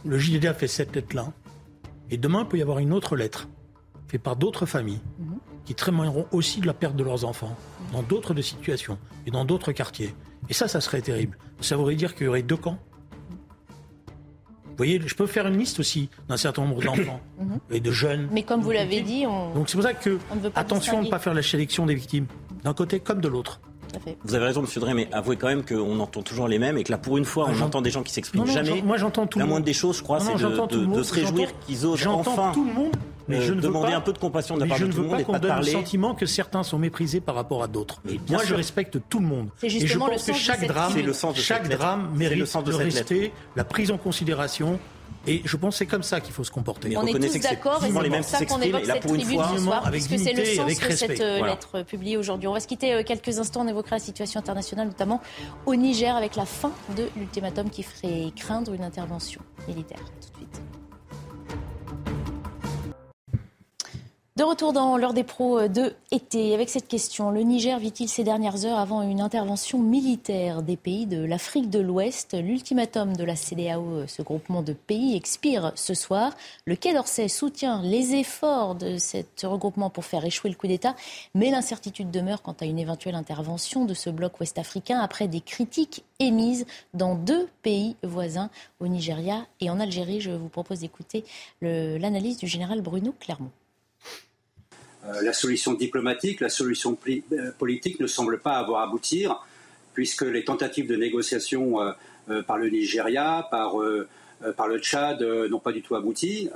[0.07, 1.33] Le JDD a fait cette lettre-là,
[2.11, 3.49] et demain il peut y avoir une autre lettre,
[4.09, 5.39] faite par d'autres familles, mhm.
[5.67, 7.57] qui témoigneront aussi de la perte de leurs enfants,
[7.95, 10.15] dans d'autres situations, et dans d'autres quartiers.
[10.49, 11.39] Et ça, ça serait terrible.
[11.61, 12.79] Ça voudrait dire qu'il y aurait deux camps
[14.75, 17.61] vous voyez, je peux faire une liste aussi d'un certain nombre d'enfants mhm.
[17.71, 18.29] et de jeunes.
[18.33, 19.55] Mais comme vous l'avez dit, on.
[19.55, 20.19] Donc c'est pour ça que,
[20.57, 22.27] attention de ne pas faire la sélection des victimes,
[22.65, 23.61] d'un côté comme de l'autre.
[24.25, 26.83] Vous avez raison, Monsieur Drey, mais avouez quand même qu'on entend toujours les mêmes et
[26.83, 28.83] que là, pour une fois, on entend des gens qui s'expriment jamais.
[28.83, 29.39] Moi, j'entends tout.
[29.39, 32.51] La moindre des choses, je crois, c'est de, se réjouir qu'ils osent enfin.
[32.53, 32.97] tout le monde.
[33.29, 35.05] Mais je ne demander un peu de compassion de la part de tout le monde.
[35.05, 37.69] Je ne veux pas qu'on donne le sentiment que certains sont méprisés par rapport à
[37.69, 38.01] d'autres.
[38.29, 39.49] Moi, je respecte tout le monde.
[39.63, 40.93] Et je pense que chaque drame,
[41.35, 44.79] chaque drame mérite de rester la prise en considération
[45.27, 46.97] et je pense que c'est comme ça qu'il faut se comporter.
[46.97, 50.19] on est tous d'accord et c'est pour ça qu'on évoque cette tribune ce soir, puisque
[50.19, 52.49] c'est le sens de cette euh, lettre publiée aujourd'hui.
[52.49, 55.23] On va se quitter euh, quelques instants, on évoquera la situation internationale, notamment
[55.67, 59.99] au Niger, avec la fin de l'ultimatum qui ferait craindre une intervention militaire.
[59.99, 60.61] Tout de suite.
[64.37, 68.25] De retour dans l'heure des pros de été, avec cette question, le Niger vit-il ces
[68.25, 72.37] dernières heures avant une intervention militaire des pays de l'Afrique de l'Ouest?
[72.37, 76.33] L'ultimatum de la CDAO, ce groupement de pays, expire ce soir.
[76.65, 80.97] Le Quai d'Orsay soutient les efforts de ce regroupement pour faire échouer le coup d'État,
[81.37, 86.03] mais l'incertitude demeure quant à une éventuelle intervention de ce bloc ouest-africain après des critiques
[86.19, 90.21] émises dans deux pays voisins, au Nigeria et en Algérie.
[90.21, 91.25] Je vous propose d'écouter
[91.63, 93.53] l'analyse du général Bruno Clermont.
[95.07, 99.45] Euh, la solution diplomatique, la solution euh, politique ne semble pas avoir aboutir,
[99.93, 105.83] puisque les tentatives de négociation euh, par le Nigeria, par, le Tchad n'ont pas du
[105.83, 106.49] tout abouti.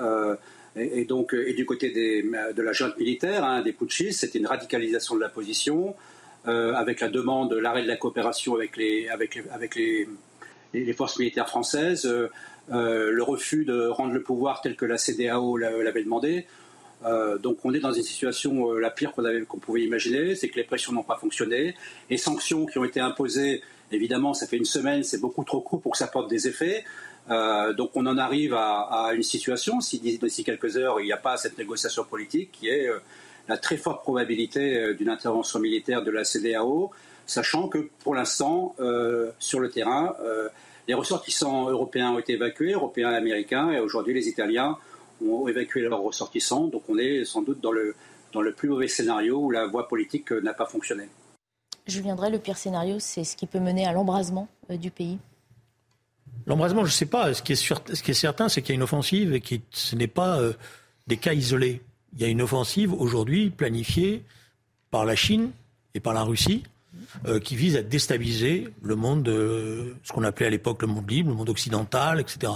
[0.76, 5.14] Et, donc, et du côté de la junte militaire, hein, des putschistes, c'était une radicalisation
[5.14, 5.94] de la position,
[6.46, 10.08] avec la demande, l'arrêt de la coopération avec les, avec, avec les,
[10.72, 12.10] les forces militaires françaises,
[12.70, 16.46] le refus de rendre le pouvoir tel que la CDAO l'avait demandé.
[17.04, 20.56] Euh, donc on est dans une situation euh, la pire qu'on pouvait imaginer, c'est que
[20.56, 21.74] les pressions n'ont pas fonctionné.
[22.10, 25.80] Les sanctions qui ont été imposées, évidemment, ça fait une semaine, c'est beaucoup trop court
[25.80, 26.84] pour que ça porte des effets.
[27.30, 31.18] Euh, donc on en arrive à, une situation, si d'ici quelques heures il n'y a
[31.18, 32.88] pas cette négociation politique, qui est
[33.48, 36.90] la très forte probabilité d'une intervention militaire de la CDAO,
[37.26, 38.74] sachant que pour l'instant,
[39.38, 40.14] sur le terrain,
[40.86, 44.78] les ressortissants européens ont été évacués, européens et américains, et aujourd'hui les Italiens
[45.22, 46.66] ont évacué leurs ressortissants.
[46.66, 47.94] Donc on est sans doute dans le,
[48.32, 51.08] dans le plus mauvais scénario où la voie politique euh, n'a pas fonctionné.
[51.86, 55.18] Je viendrai, le pire scénario, c'est ce qui peut mener à l'embrasement euh, du pays
[56.46, 57.34] L'embrasement, je ne sais pas.
[57.34, 59.56] Ce qui est, ce qui est certain, c'est qu'il y a une offensive et que
[59.70, 60.52] ce n'est pas euh,
[61.06, 61.82] des cas isolés.
[62.14, 64.22] Il y a une offensive aujourd'hui planifiée
[64.90, 65.50] par la Chine
[65.94, 66.62] et par la Russie
[67.44, 71.36] qui vise à déstabiliser le monde, ce qu'on appelait à l'époque le monde libre, le
[71.36, 72.52] monde occidental, etc.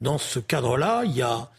[0.00, 1.50] Dans ce cadre-là, il y a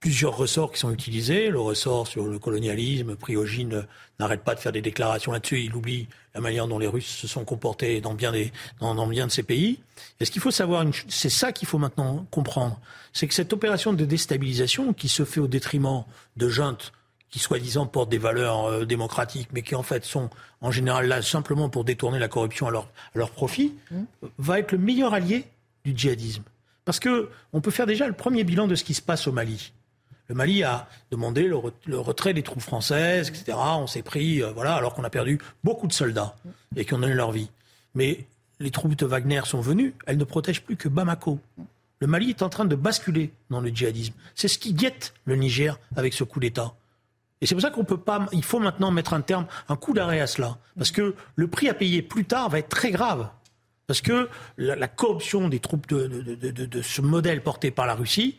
[0.00, 1.50] plusieurs ressorts qui sont utilisés.
[1.50, 3.86] Le ressort sur le colonialisme, Priogine
[4.18, 5.60] n'arrête pas de faire des déclarations là-dessus.
[5.60, 9.26] Il oublie la manière dont les Russes se sont comportés dans bien, des, dans, bien
[9.26, 9.78] de ces pays.
[10.18, 12.80] Et ce qu'il faut savoir, c'est ça qu'il faut maintenant comprendre,
[13.12, 16.04] c'est que cette opération de déstabilisation qui se fait au détriment
[16.36, 16.92] de juntes
[17.28, 21.22] qui soi-disant portent des valeurs euh, démocratiques, mais qui en fait sont en général là
[21.22, 24.02] simplement pour détourner la corruption à leur, à leur profit, mmh.
[24.38, 25.44] va être le meilleur allié
[25.84, 26.42] du djihadisme.
[26.84, 29.32] Parce que on peut faire déjà le premier bilan de ce qui se passe au
[29.32, 29.72] Mali.
[30.30, 33.58] Le Mali a demandé le, retrait des troupes françaises, etc.
[33.58, 36.36] On s'est pris, euh, voilà, alors qu'on a perdu beaucoup de soldats
[36.76, 37.50] et qui ont donné leur vie.
[37.96, 38.28] Mais
[38.60, 41.40] les troupes de Wagner sont venues, elles ne protègent plus que Bamako.
[41.98, 44.14] Le Mali est en train de basculer dans le djihadisme.
[44.36, 46.74] C'est ce qui guette le Niger avec ce coup d'État.
[47.40, 48.26] Et c'est pour ça qu'on peut pas.
[48.30, 51.68] Il faut maintenant mettre un terme, un coup d'arrêt à cela, parce que le prix
[51.68, 53.28] à payer plus tard va être très grave.
[53.88, 58.38] Parce que la, corruption des troupes de, de, ce modèle porté par la Russie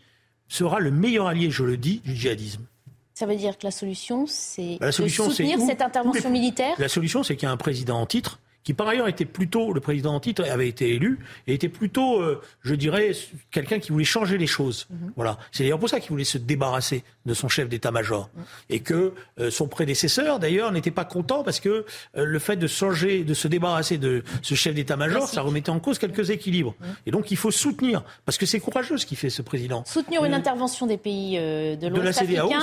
[0.51, 2.65] sera le meilleur allié, je le dis, du djihadisme.
[3.13, 7.23] Ça veut dire que la solution, c'est bah, de soutenir cette intervention militaire La solution,
[7.23, 10.13] c'est qu'il y a un président en titre qui par ailleurs était plutôt, le président
[10.13, 13.11] en titre avait été élu, et était plutôt, euh, je dirais,
[13.49, 14.87] quelqu'un qui voulait changer les choses.
[14.89, 15.13] Mhm.
[15.15, 15.37] Voilà.
[15.51, 18.29] C'est d'ailleurs pour ça qu'il voulait se débarrasser de son chef d'état-major.
[18.35, 18.43] Mhm.
[18.69, 21.69] Et que euh, son prédécesseur, d'ailleurs, n'était pas content parce que
[22.17, 25.79] euh, le fait de changer, de se débarrasser de ce chef d'état-major, ça remettait en
[25.79, 26.75] cause quelques équilibres.
[26.79, 26.87] Mhm.
[27.07, 29.83] Et donc il faut soutenir, parce que c'est courageux ce qu'il fait ce président.
[29.85, 32.59] Soutenir une intervention des pays de l'Ouest africain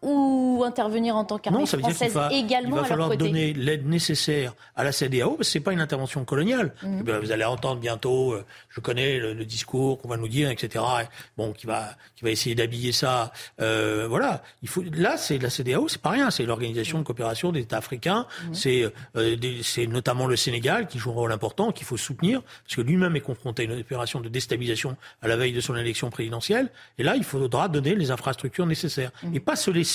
[0.00, 4.84] ou intervenir en tant qu'armée française va, également Il va falloir donner l'aide nécessaire à
[4.84, 6.72] la CDAO, parce que ce n'est pas une intervention coloniale.
[6.82, 7.02] Mm.
[7.06, 10.84] Eh vous allez entendre bientôt, euh, je connais le, discours qu'on va nous dire, etc.
[11.36, 13.32] Bon, qui va, qui va essayer d'habiller ça.
[13.60, 14.42] Euh, voilà.
[14.62, 16.30] Il faut, là, c'est la CDAO, c'est pas rien.
[16.30, 18.26] C'est l'Organisation de coopération des États africains.
[18.44, 18.52] Mm.
[19.16, 22.82] Euh, c'est notamment le Sénégal qui joue un rôle important, qu'il faut soutenir, parce que
[22.82, 26.70] lui-même est confronté à une opération de déstabilisation à la veille de son élection présidentielle.
[26.98, 29.10] Et là, il faudra donner les infrastructures nécessaires.
[29.24, 29.34] Mm.
[29.34, 29.87] Et pas se laisser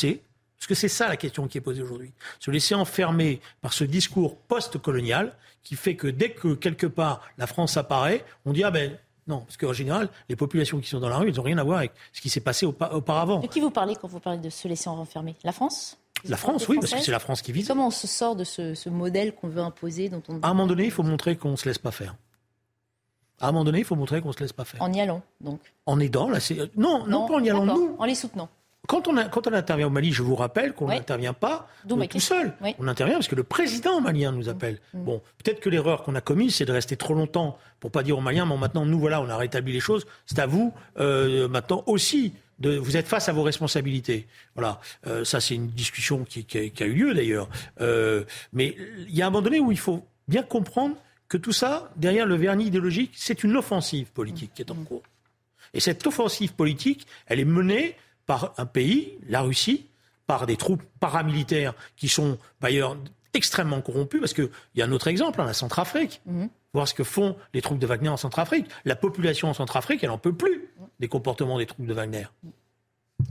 [0.64, 3.84] parce que c'est ça la question qui est posée aujourd'hui, se laisser enfermer par ce
[3.84, 8.72] discours post-colonial qui fait que dès que quelque part la France apparaît, on dit ah
[8.72, 11.58] ben non, parce qu'en général, les populations qui sont dans la rue, elles n'ont rien
[11.58, 13.40] à voir avec ce qui s'est passé auparavant.
[13.40, 15.36] De qui vous parlez quand vous parlez de se laisser enfermer?
[15.44, 15.98] La France?
[16.26, 17.68] La France, oui, parce que c'est la France qui vise.
[17.68, 20.40] Comment on se sort de ce, modèle qu'on veut imposer dont on...
[20.42, 22.16] À un moment donné, il faut montrer qu'on ne se laisse pas faire.
[23.40, 24.82] À un moment donné, il faut montrer qu'on ne se laisse pas faire.
[24.82, 25.60] En y allant, donc?
[25.86, 26.56] En aidant, là, c'est...
[26.78, 27.96] Non, non, non pas en y allant, nous.
[28.00, 28.50] En les soutenant.
[28.88, 32.54] Quand on, quand on, intervient au Mali, je vous rappelle qu'on n'intervient pas tout seul.
[32.80, 34.80] On intervient parce que le président malien nous appelle.
[34.94, 35.04] Mm.
[35.04, 38.18] Bon, peut-être que l'erreur qu'on a commise, c'est de rester trop longtemps pour pas dire
[38.18, 40.06] aux Maliens, mais maintenant, nous, voilà, on a rétabli les choses.
[40.26, 44.28] C'est à vous, euh, maintenant aussi, de, vous êtes face à vos responsabilités.
[44.56, 47.50] Voilà, euh, ça, c'est une discussion qui, a, eu lieu d'ailleurs.
[47.80, 48.76] Euh, mais
[49.08, 50.98] il y a un moment donné où il faut bien comprendre
[51.30, 55.04] que tout ça, derrière le vernis idéologique, c'est une offensive politique qui est en cours.
[55.74, 59.90] Et cette offensive politique, elle est menée par un pays, la Russie,
[60.28, 62.98] par des troupes paramilitaires qui sont d'ailleurs
[63.34, 66.22] extrêmement corrompues, parce qu'il y a un autre exemple, hein, la Centrafrique.
[66.26, 66.50] Mhm.
[66.74, 68.68] Voir ce que font les troupes de Wagner en Centrafrique.
[68.86, 72.26] La population en Centrafrique, elle n'en peut plus des comportements des troupes de Wagner.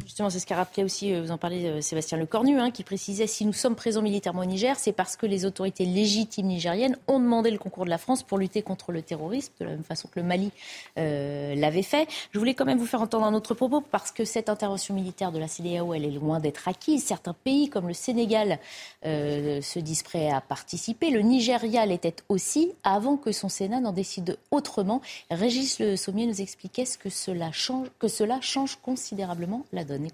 [0.05, 2.85] Justement, c'est ce qu'a rappelé aussi, euh, vous en parlez, euh, Sébastien Lecornu, hein, qui
[2.85, 6.97] précisait si nous sommes présents militairement au Niger, c'est parce que les autorités légitimes nigériennes
[7.09, 9.85] ont demandé le concours de la France pour lutter contre le terrorisme, de la même
[9.85, 10.51] façon que le Mali
[10.99, 12.09] euh, l'avait fait.
[12.33, 15.33] Je voulais quand même vous faire entendre un autre propos, parce que cette intervention militaire
[15.33, 17.05] de la CDAO, elle est loin d'être acquise.
[17.05, 18.59] Certains pays, comme le Sénégal,
[19.05, 21.11] se disent prêts à participer.
[21.11, 25.01] Le Nigeria l'était aussi, avant que son Sénat n'en décide autrement.
[25.31, 30.09] Régis Le Sommier nous expliquait ce que cela change, que cela change considérablement la donne.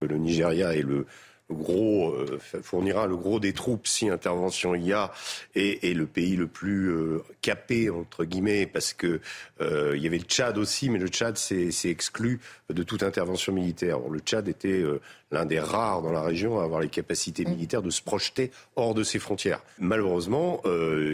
[0.00, 1.06] Le Nigeria est le,
[1.50, 5.12] gros euh, fournira le gros des troupes si intervention il y a
[5.54, 9.20] et, le pays le plus euh, capé entre guillemets parce que
[9.60, 13.52] euh, il y avait le Tchad aussi mais le Tchad s'est exclu de toute intervention
[13.52, 13.98] militaire.
[14.10, 14.82] le Tchad était
[15.34, 17.50] l'un des rares dans la région à avoir les capacités mm.
[17.50, 19.60] militaires de se projeter hors de ses frontières.
[19.78, 20.62] Malheureusement,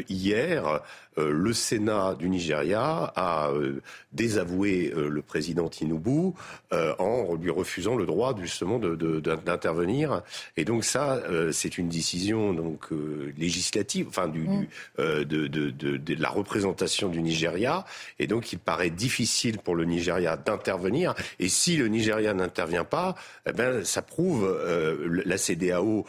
[0.09, 0.81] hier,
[1.19, 3.81] euh, le Sénat du Nigeria a euh,
[4.13, 6.33] désavoué euh, le président Tinubu
[6.71, 10.23] en lui refusant le droit justement d'intervenir.
[10.57, 11.21] Et donc ça,
[11.53, 12.89] c'est une décision donc
[13.37, 14.67] législative, enfin du, mm.
[14.99, 17.85] de, de, la représentation du Nigeria.
[18.19, 21.15] Et donc il paraît difficile pour le Nigeria d'intervenir.
[21.39, 24.47] Et si le Nigeria n'intervient pas, eh ben ça prouve
[25.25, 26.05] la CDAO.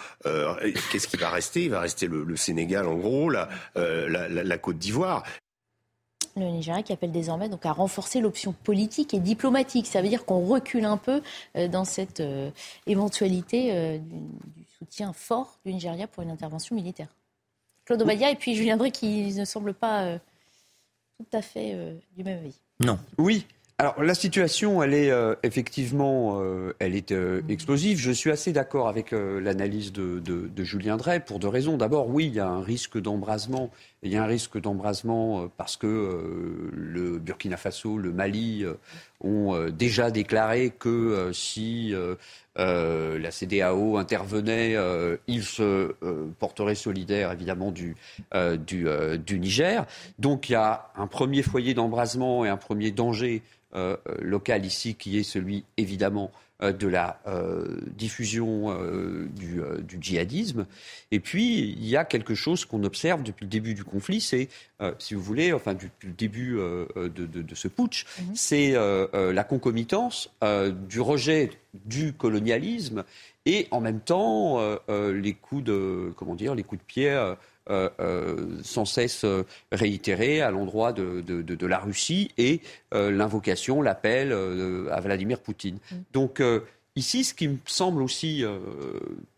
[0.92, 1.64] Qu'est-ce qui va rester?
[1.66, 5.24] Il va rester le, Sénégal en gros, la, la, la Côte d'Ivoire
[6.36, 9.88] le Nigeria qui appelle désormais donc à renforcer l'option politique et diplomatique.
[9.88, 11.22] Ça veut dire qu'on recule un peu
[11.56, 12.52] euh, dans cette euh,
[12.88, 17.08] éventualité euh, du, soutien fort du Nigeria pour une intervention militaire.
[17.86, 20.18] Claude Obadia et puis Julien Drey qui ne semblent pas
[21.18, 21.76] tout à fait
[22.16, 22.56] du même avis.
[22.80, 22.98] Non.
[23.18, 23.46] Oui.
[23.82, 25.12] Alors la situation, elle est
[25.42, 26.40] effectivement,
[26.78, 27.12] elle est
[27.50, 27.98] explosive.
[27.98, 31.78] Je suis assez d'accord avec l'analyse de, de, Julien Drey pour deux raisons.
[31.78, 33.72] D'abord, oui, il y a un risque d'embrasement
[34.04, 38.64] il y a un risque d'embrasement euh, parce que euh, le Burkina Faso, le Mali
[38.64, 38.74] euh,
[39.22, 41.94] ont déjà déclaré que si
[42.56, 44.76] la CDAO intervenait,
[45.28, 45.94] ils se
[46.40, 47.96] porteraient solidaires évidemment du,
[49.32, 49.86] Niger.
[50.18, 53.44] Donc il y a un premier foyer d'embrasement et un premier danger
[54.20, 56.32] local ici qui est celui évidemment
[56.62, 60.66] de la euh, diffusion euh, du, djihadisme.
[61.12, 64.50] Et puis, il y a quelque chose qu'on observe depuis le début du conflit, c'est,
[64.98, 66.56] si vous voulez, enfin, depuis le début
[66.96, 68.36] de, ce putsch, mhm.
[68.36, 68.74] c'est
[69.14, 70.32] la concomitance
[70.88, 71.52] du rejet
[71.86, 73.04] du colonialisme
[73.46, 74.60] et en même temps
[74.90, 77.36] les coups de, comment dire, les coups de pied euh, euh,
[78.64, 84.34] sans cesse euh, réitéré à l'endroit de, la Russie et l'invocation, l'appel
[84.92, 85.78] à Vladimir Poutine.
[85.92, 85.96] Mm.
[86.14, 86.44] Donc
[86.96, 88.44] ici, ce qui me semble aussi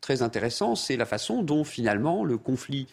[0.01, 2.87] très intéressant, c'est la façon dont finalement le conflit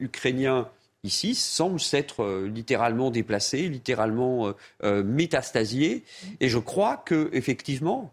[0.00, 0.68] ukrainien
[1.04, 6.04] ici semble s'être littéralement déplacé, littéralement métastasié.
[6.04, 6.26] Mm.
[6.40, 8.12] Et je crois que effectivement,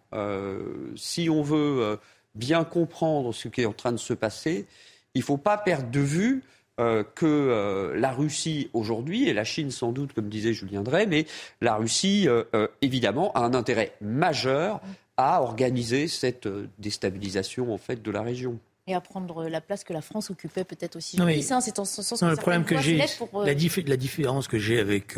[0.95, 1.97] si on veut
[2.36, 4.67] bien comprendre ce qui est en train de se passer,
[5.16, 6.43] il ne faut pas perdre de vue
[6.78, 11.05] euh, que euh, la Russie aujourd'hui, et la Chine sans doute, comme disait Julien Drey,
[11.05, 11.26] mais
[11.61, 14.82] la Russie, euh, évidemment, a un intérêt majeur
[15.16, 18.59] à organiser cette déstabilisation en fait de la région.
[18.88, 21.18] Et à prendre la place que la France occupait peut-être aussi.
[21.18, 23.05] Non, mais, c'est en ce sens le problème que j'ai, la,
[23.45, 25.16] la, différence que j'ai avec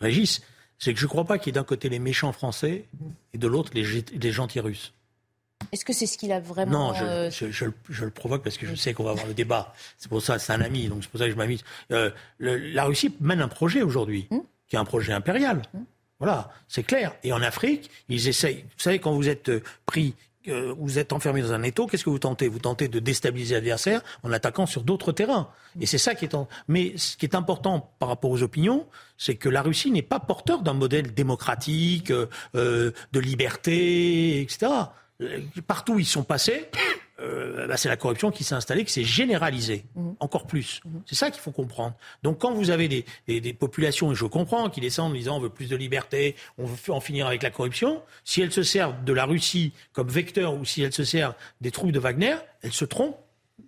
[0.00, 0.40] Régis,
[0.78, 2.84] c'est que je ne crois pas qu'il y ait d'un côté les méchants français
[3.34, 4.94] et de l'autre les, les gentils russes.
[5.72, 7.64] Est-ce que c'est ce qu'il a vraiment Non, euh, je,
[8.04, 9.74] le provoque parce que je sais qu'on va avoir le débat.
[9.98, 11.64] C'est pour ça, c'est un ami, donc c'est pour ça que je m'invite.
[11.90, 15.62] Euh, la Russie mène un projet aujourd'hui, hmm qui est un projet impérial.
[15.74, 15.82] Hmm
[16.18, 17.12] voilà, c'est clair.
[17.24, 18.62] Et en Afrique, ils essayent.
[18.62, 20.14] Vous savez, quand vous êtes euh, pris
[20.76, 22.48] vous êtes enfermé dans un étau, qu'est-ce que vous tentez?
[22.48, 25.48] Vous tentez de déstabiliser l'adversaire en attaquant sur d'autres terrains.
[25.80, 26.36] Et c'est ça qui est
[26.66, 28.88] Mais ce qui est important par rapport aux opinions,
[29.18, 32.12] c'est que la Russie n'est pas porteur d'un modèle démocratique,
[32.54, 34.66] de liberté, etc.
[35.22, 36.68] Euh, partout où ils sont passés,
[37.20, 40.14] euh, bah, c'est la corruption qui s'est installée, qui s'est généralisée, mhm.
[40.20, 40.80] encore plus.
[40.84, 41.02] Mhm.
[41.06, 41.94] C'est ça qu'il faut comprendre.
[42.22, 45.50] Donc quand vous avez des, populations, et je comprends, qui descendent en disant on veut
[45.50, 49.12] plus de liberté, on veut en finir avec la corruption, si elles se servent de
[49.12, 52.84] la Russie comme vecteur ou si elles se servent des troupes de Wagner, elles se
[52.84, 53.18] trompent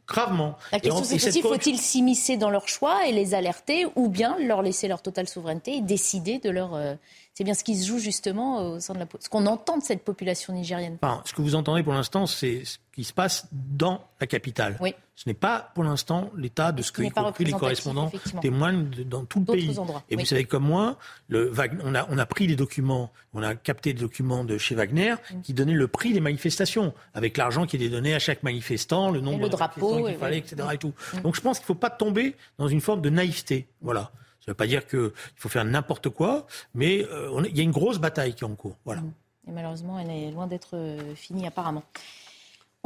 [0.07, 0.57] gravement.
[0.73, 4.63] La question c'est aussi, faut-il s'immiscer dans leur choix et les alerter ou bien leur
[4.63, 6.75] laisser leur totale souveraineté et décider de leur...
[6.75, 6.95] Euh,
[7.35, 9.83] c'est bien ce qui se joue justement au sein de la, ce qu'on entend de
[9.83, 10.99] cette population nigérienne.
[11.25, 14.79] ce que vous entendez pour l'instant, c'est ce qui se passe dans la capitale.
[14.81, 14.95] Oui.
[15.17, 18.11] Ce n'est pas pour l'instant l'état de ce, que, y compris les correspondants
[18.41, 19.77] témoignent dans tout le pays.
[20.11, 20.97] Et vous savez comme moi,
[21.29, 21.53] le,
[21.85, 25.15] on, a, on a pris des documents, on a capté des documents de chez Wagner
[25.15, 25.41] mm.
[25.43, 29.21] qui donnaient le prix des manifestations, avec l'argent qui était donné à chaque manifestant, le
[29.21, 30.57] nombre de drapeaux qu'il fallait, etc.
[30.73, 30.95] Et tout.
[31.15, 31.21] Mm.
[31.23, 33.67] Donc je pense qu'il ne faut pas tomber dans une forme de naïveté.
[33.83, 34.13] Voilà.
[34.45, 37.63] Ça ne veut pas dire qu'il faut faire n'importe quoi, mais euh, il y a
[37.63, 38.77] une grosse bataille qui est en cours.
[38.85, 39.01] Voilà.
[39.49, 41.83] Et malheureusement, elle est loin d'être euh, finie apparemment.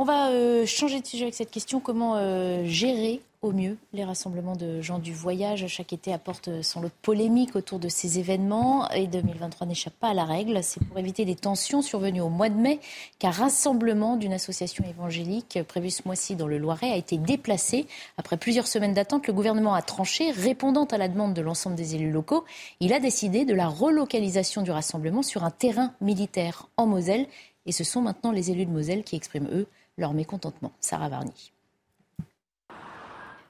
[0.00, 1.80] On va euh, changer de sujet avec cette question.
[1.80, 5.66] Comment euh, gérer au mieux les rassemblements de gens du voyage?
[5.66, 10.10] Chaque été apporte son lot de polémique autour de ces événements et 2023 n'échappe pas
[10.10, 10.62] à la règle.
[10.62, 12.78] C'est pour éviter des tensions survenues au mois de mai
[13.18, 17.88] qu'un rassemblement d'une association évangélique prévu ce mois-ci dans le Loiret a été déplacé.
[18.18, 21.96] Après plusieurs semaines d'attente, le gouvernement a tranché, répondant à la demande de l'ensemble des
[21.96, 22.44] élus locaux.
[22.78, 27.26] Il a décidé de la relocalisation du rassemblement sur un terrain militaire en Moselle.
[27.66, 29.66] Et ce sont maintenant les élus de Moselle qui expriment, eux,
[29.98, 30.72] leur mécontentement.
[30.80, 31.52] Sarah Varny.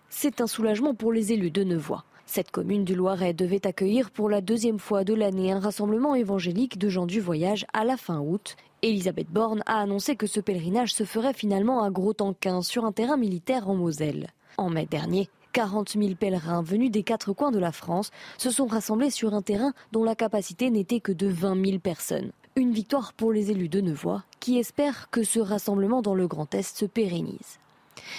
[0.09, 2.05] C'est un soulagement pour les élus de Nevoix.
[2.27, 6.77] Cette commune du Loiret devait accueillir pour la deuxième fois de l'année un rassemblement évangélique
[6.79, 8.57] de gens du voyage à la fin août.
[8.83, 13.17] Elisabeth Borne a annoncé que ce pèlerinage se ferait finalement à Gros-Tanquin sur un terrain
[13.17, 14.29] militaire en Moselle.
[14.57, 18.67] En mai dernier, 40 000 pèlerins venus des quatre coins de la France se sont
[18.67, 22.33] rassemblés sur un terrain dont la capacité n'était que de 20 000 personnes.
[22.59, 26.53] Une victoire pour les élus de Nevoix qui espèrent que ce rassemblement dans le Grand
[26.57, 27.61] Est se pérennise.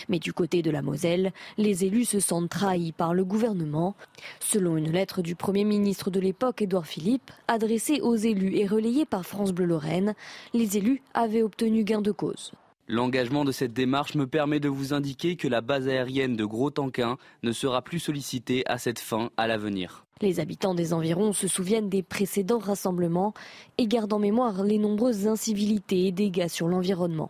[0.07, 3.97] Mais du côté de la Moselle, les élus se sentent trahis par le gouvernement.
[4.39, 9.05] Selon une lettre du Premier ministre de l'époque, Édouard Philippe, adressée aux élus et relayée
[9.05, 10.15] par France Bleu Lorraine,
[10.53, 12.53] les élus avaient obtenu gain de cause.
[12.91, 17.17] L'engagement de cette démarche me permet de vous indiquer que la base aérienne de Gros-Tanquin
[17.43, 20.07] ne sera plus sollicitée à cette fin à l'avenir.
[20.21, 23.35] Les habitants des environs se souviennent des précédents rassemblements
[23.77, 27.29] et gardent en mémoire les nombreuses incivilités et dégâts sur l'environnement.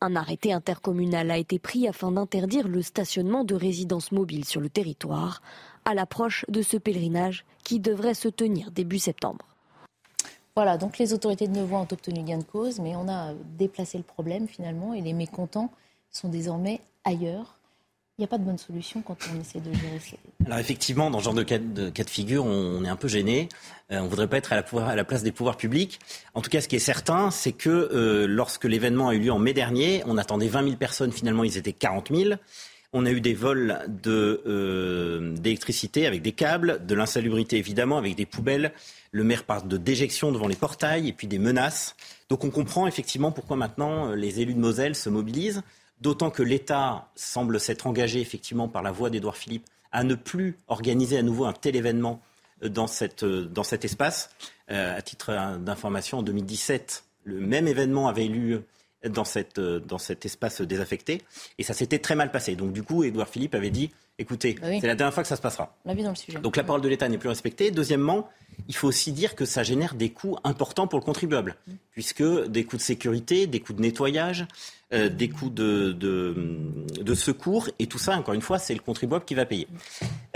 [0.00, 4.70] Un arrêté intercommunal a été pris afin d'interdire le stationnement de résidences mobiles sur le
[4.70, 5.40] territoire
[5.84, 9.46] à l'approche de ce pèlerinage qui devrait se tenir début septembre.
[10.56, 13.98] Voilà, donc les autorités de Nevoix ont obtenu gain de cause, mais on a déplacé
[13.98, 15.70] le problème finalement et les mécontents
[16.10, 17.56] sont désormais ailleurs
[18.18, 20.16] Il n'y a pas de bonne solution quand on essaie de gérer ça.
[20.44, 23.48] Alors effectivement, dans ce genre de cas de, figure, on, est un peu gêné.
[23.92, 26.00] Euh, on ne voudrait pas être à la, à la, place des pouvoirs publics.
[26.34, 29.32] En tout cas, ce qui est certain, c'est que euh, lorsque l'événement a eu lieu
[29.32, 31.12] en mai dernier, on attendait 20 000 personnes.
[31.12, 32.34] Finalement, ils étaient 40 000.
[32.92, 38.26] On a eu des vols euh, d'électricité avec des câbles, de l'insalubrité évidemment, avec des
[38.26, 38.72] poubelles.
[39.12, 41.96] Le maire parle de déjection devant les portails et puis des menaces.
[42.28, 45.62] Donc on comprend effectivement pourquoi maintenant les élus de Moselle se mobilisent.
[46.00, 50.56] D'autant que l'État semble s'être engagé effectivement par la voix d'Édouard Philippe à ne plus
[50.68, 52.20] organiser à nouveau un tel événement
[52.62, 54.30] euh, dans, cette, euh, dans cet espace.
[54.70, 58.64] Euh, à titre d'information, en 2017, le même événement avait eu lieu
[59.08, 61.22] dans, cette, dans cet espace désaffecté
[61.58, 62.56] et ça s'était très mal passé.
[62.56, 63.90] Donc du coup, Édouard Philippe avait dit
[64.20, 65.74] écoutez, c'est la dernière fois que ça se passera.
[65.84, 66.38] dans le sujet.
[66.38, 67.70] Donc la parole de l'État n'est plus respectée.
[67.70, 68.28] Deuxièmement,
[68.68, 71.72] il faut aussi dire que ça génère des coûts importants pour le contribuable, mm.
[71.92, 74.46] puisque des coûts de sécurité, des coûts de nettoyage,
[74.92, 79.24] euh, des coûts de, de, secours, et tout ça, encore une fois, c'est le contribuable
[79.24, 79.68] qui va payer.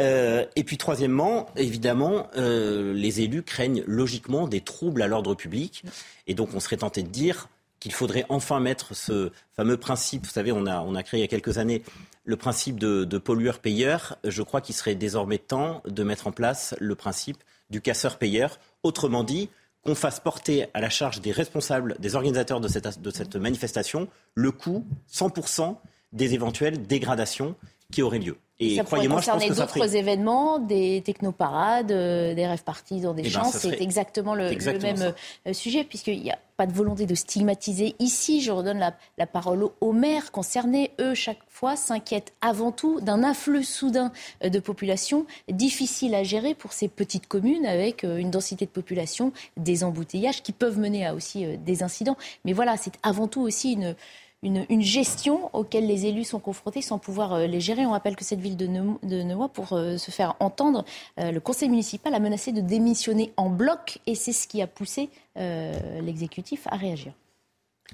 [0.01, 5.83] Euh, et puis troisièmement, évidemment, euh, les élus craignent logiquement des troubles à l'ordre public,
[6.27, 7.49] et donc on serait tenté de dire
[7.81, 11.23] qu'il faudrait enfin mettre ce fameux principe, vous savez, on a, on a créé il
[11.23, 11.83] y a quelques années
[12.25, 16.95] le principe de, pollueur-payeur, je crois qu'il serait désormais temps de mettre en place le
[16.95, 17.37] principe
[17.71, 18.59] du casseur-payeur.
[18.83, 19.51] Autrement dit,
[19.85, 24.09] qu'on fasse porter à la charge des responsables, des organisateurs de cette, de cette manifestation,
[24.35, 25.77] le coût 100%
[26.13, 27.57] des éventuelles dégradations
[27.93, 28.37] qui auraient lieu.
[28.61, 33.25] Et ça pourrait concerner d'autres événements, des technoparades, euh, des rêves parties dans des eh
[33.25, 33.51] ben, champs.
[33.51, 35.13] c'est exactement le, même
[35.49, 37.97] euh, sujet, puisqu'il n'y a pas de volonté de stigmatiser.
[37.99, 40.93] Ici, je redonne la, parole aux, maires concernés.
[41.01, 44.13] Eux, chaque fois, s'inquiètent avant tout d'un afflux soudain
[44.45, 49.33] euh, de population difficile à gérer pour ces petites communes avec une densité de population,
[49.57, 52.17] des embouteillages qui peuvent mener à aussi des incidents.
[52.45, 53.97] Mais voilà, c'est avant tout aussi une
[54.45, 57.87] une, gestion auquel les élus sont confrontés sans pouvoir euh, les gérer.
[57.87, 60.85] On rappelle que cette ville de, Neuvois, pour euh, se faire entendre,
[61.19, 64.67] euh, le conseil municipal a menacé de démissionner en bloc et c'est ce qui a
[64.67, 67.13] poussé l'exécutif à réagir.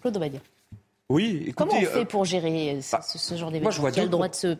[0.02, 0.40] Claude Obadia.
[1.08, 3.70] Oui, écoutez, Comment on fait pour gérer ce, bah, genre d'événement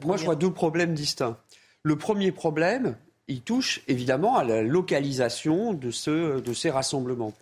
[0.05, 1.37] Moi, je vois deux problèmes distincts.
[1.83, 2.97] Le premier problème,
[3.29, 7.35] il touche évidemment à la localisation de, ce, de ces rassemblements.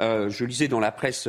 [0.00, 1.28] je lisais dans la presse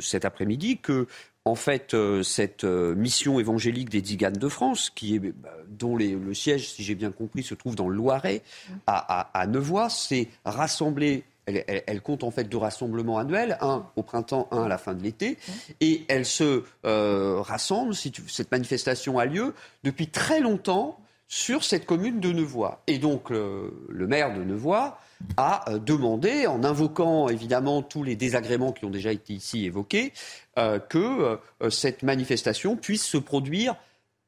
[0.00, 1.08] cet après-midi que
[1.46, 4.90] en fait, euh, cette euh, mission évangélique des Diganes de France,
[5.36, 8.42] bah, dont le siège, si j'ai bien compris, se trouve dans le Loiret,
[8.86, 14.48] à, à, Nevoix, c'est rassembler elle, compte en fait deux rassemblements annuels, un au printemps,
[14.50, 15.36] un à la fin de l'été,
[15.82, 22.18] et elle se euh, rassemble, cette manifestation a lieu, depuis très longtemps sur cette commune
[22.20, 22.80] de Nevoix.
[22.86, 24.98] Et donc le maire de Nevoix
[25.36, 30.12] a demandé, en invoquant évidemment tous les désagréments qui ont déjà été ici évoqués,
[30.58, 33.76] euh, que euh, cette manifestation puisse se produire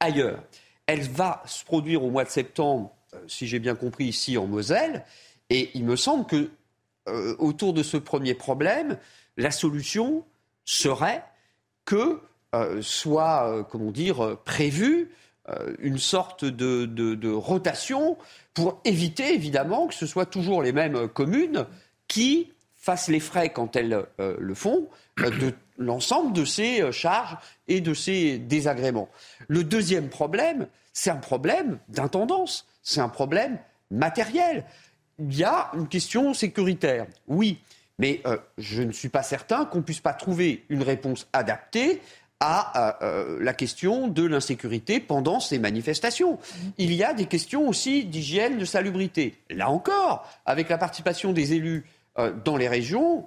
[0.00, 0.42] ailleurs.
[0.86, 4.46] Elle va se produire au mois de septembre, euh, si j'ai bien compris, ici en
[4.46, 5.04] Moselle,
[5.50, 6.50] et il me semble que
[7.38, 8.98] autour de ce premier problème,
[9.36, 10.24] la solution
[10.64, 11.22] serait
[11.84, 12.20] que
[12.80, 15.12] soit, comment dire, prévue
[15.78, 18.16] une sorte de, rotation
[18.54, 21.66] pour éviter évidemment que ce soit toujours les mêmes communes
[22.08, 27.36] qui fassent les frais quand elles le font de l'ensemble de ces euh, charges
[27.68, 29.08] et de ces désagréments.
[29.48, 33.58] Le deuxième problème, c'est un problème d'intendance, c'est un problème
[33.90, 34.64] matériel.
[35.18, 37.58] Il y a une question sécuritaire, oui,
[37.98, 42.02] mais euh, je ne suis pas certain qu'on puisse pas trouver une réponse adaptée
[42.40, 46.38] à euh, la question de l'insécurité pendant ces manifestations.
[46.76, 49.36] Il y a des questions aussi d'hygiène, de salubrité.
[49.50, 51.86] Là encore, avec la participation des élus
[52.44, 53.26] dans les régions,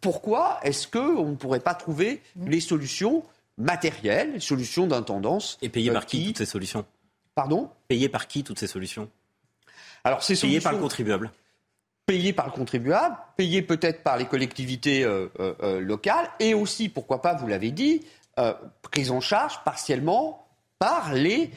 [0.00, 2.48] pourquoi est-ce qu'on ne pourrait pas trouver mmh.
[2.48, 3.22] les solutions
[3.56, 6.84] matérielles, les solutions d'intendance Et payer par euh, qui, toutes ces solutions?
[7.34, 7.70] Pardon?
[7.88, 9.10] Payer par qui toutes ces solutions?
[10.04, 11.32] Alors, ces Payées par le contribuable
[12.06, 17.20] Payées par le contribuable, payées peut-être par les collectivités euh, euh, locales, et aussi, pourquoi
[17.20, 18.00] pas, vous l'avez dit,
[18.82, 20.46] prises en charge partiellement
[20.78, 21.50] par les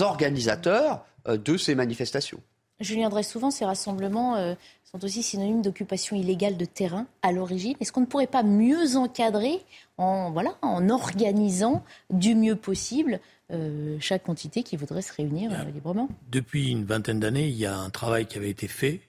[0.00, 2.40] organisateurs de ces manifestations.
[2.80, 7.74] Julien Drey, souvent ces rassemblements euh, sont aussi synonymes d'occupation illégale de terrain à l'origine.
[7.80, 9.60] Est-ce qu'on ne pourrait pas mieux encadrer
[9.96, 13.20] en, voilà, en organisant du mieux possible
[13.50, 16.08] euh, chaque entité qui voudrait se réunir euh, librement?
[16.30, 19.00] Depuis une vingtaine d'années, il y a un travail qui avait été fait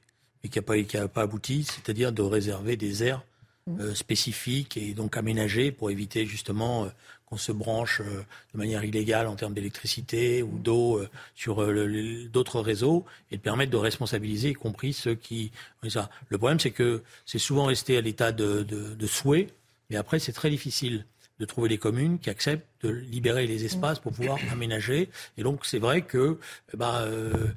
[0.44, 3.24] et qui n'a pas, pas, abouti, c'est-à-dire de réserver des aires
[3.68, 3.96] mmh.
[3.96, 6.90] spécifiques et donc aménagées pour éviter justement
[7.28, 12.28] qu'on se branche euh, de manière illégale en termes d'électricité ou d'eau euh, sur euh,
[12.32, 15.52] d'autres réseaux et de permettre de responsabiliser, y compris ceux qui
[15.90, 16.10] ça.
[16.30, 19.48] Le problème, c'est que c'est souvent resté à l'état de, de, de, souhait,
[19.90, 21.06] mais après, c'est très difficile
[21.40, 25.10] de trouver les communes qui acceptent de libérer les espaces pour pouvoir aménager.
[25.38, 26.40] Et donc c'est vrai que
[26.80, 27.48] euh,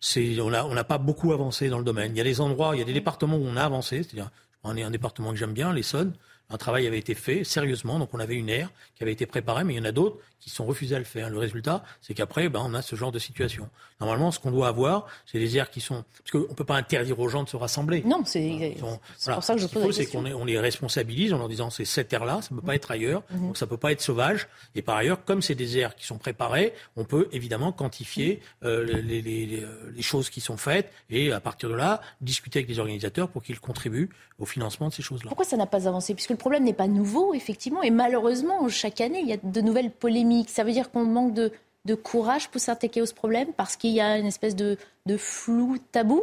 [0.00, 2.12] c'est, on n'a on pas beaucoup avancé dans le domaine.
[2.14, 4.30] Il y a des endroits, il y a des départements où on a avancé, c'est-à-dire
[4.64, 6.14] on est un département que j'aime bien, l'Essonne,
[6.50, 9.64] un travail avait été fait sérieusement, donc on avait une aire qui avait été préparée,
[9.64, 11.30] mais il y en a d'autres qui sont refusés à le faire.
[11.30, 13.70] Le résultat, c'est qu'après, ben, on a ce genre de situation.
[14.00, 16.04] Normalement, ce qu'on doit avoir, c'est des aires qui sont...
[16.18, 18.02] Parce qu'on ne peut pas interdire aux gens de se rassembler.
[18.04, 18.76] Non, c'est
[19.24, 22.12] pour ça que je pose c'est qu'on on les responsabilise en leur disant c'est cette
[22.12, 23.48] aire-là, ça ne peut pas être ailleurs, mhm.
[23.48, 24.48] donc ça ne peut pas être sauvage.
[24.74, 28.84] Et par ailleurs, comme c'est des aires qui sont préparées, on peut évidemment quantifier euh,
[28.84, 29.46] les, les,
[29.94, 33.42] les, choses qui sont faites et à partir de là, discuter avec les organisateurs pour
[33.42, 35.28] qu'ils contribuent au financement de ces choses-là.
[35.28, 36.14] Pourquoi ça n'a pas avancé?
[36.14, 39.60] Puisque le problème n'est pas nouveau, effectivement, et malheureusement, chaque année, il y a de
[39.60, 40.48] nouvelles polémiques.
[40.48, 41.52] Ça veut dire qu'on manque de,
[41.94, 44.76] courage pour s'attaquer à ce problème parce qu'il y a une espèce de,
[45.16, 46.22] flou tabou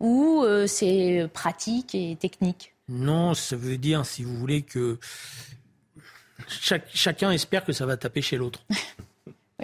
[0.00, 2.74] ou euh, c'est pratique et technique?
[2.88, 4.98] Non, ça veut dire, si vous voulez, que
[6.92, 8.64] chacun espère que ça va taper chez l'autre.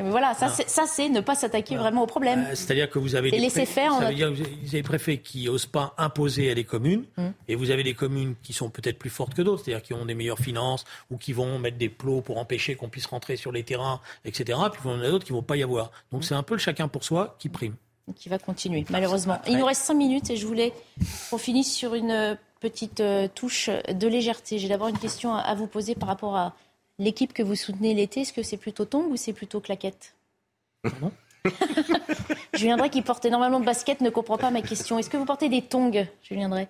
[0.02, 0.48] mais voilà, ça,
[0.86, 2.46] c'est ne pas s'attaquer vraiment au problème.
[2.48, 3.92] Euh, c'est-à-dire que vous avez des laisser faire.
[3.94, 7.04] Ça veut dire que vous avez des préfets qui n'osent pas imposer à des communes,
[7.16, 7.32] hum.
[7.48, 10.04] et vous avez des communes qui sont peut-être plus fortes que d'autres, c'est-à-dire qui ont
[10.04, 13.52] des meilleures finances ou qui vont mettre des plots pour empêcher qu'on puisse rentrer sur
[13.52, 14.58] les terrains, etc.
[14.72, 15.90] Puis il y en a d'autres qui vont pas y avoir.
[16.12, 17.74] Donc c'est un peu le chacun pour soi qui prime.
[18.16, 19.38] Qui va continuer, malheureusement.
[19.46, 20.72] Il nous reste cinq minutes et je voulais
[21.30, 24.58] qu'on finisse sur une petite euh, touche de légèreté.
[24.58, 26.54] J'ai d'abord une question à vous poser par rapport à
[27.00, 30.14] L'équipe que vous soutenez l'été, est-ce que c'est plutôt tongs ou c'est plutôt claquette
[31.00, 31.10] Non.
[32.54, 34.98] Julien Drey, qui porte énormément de basket, ne comprend pas ma question.
[34.98, 36.68] Est-ce que vous portez des tongs, Julien Drey?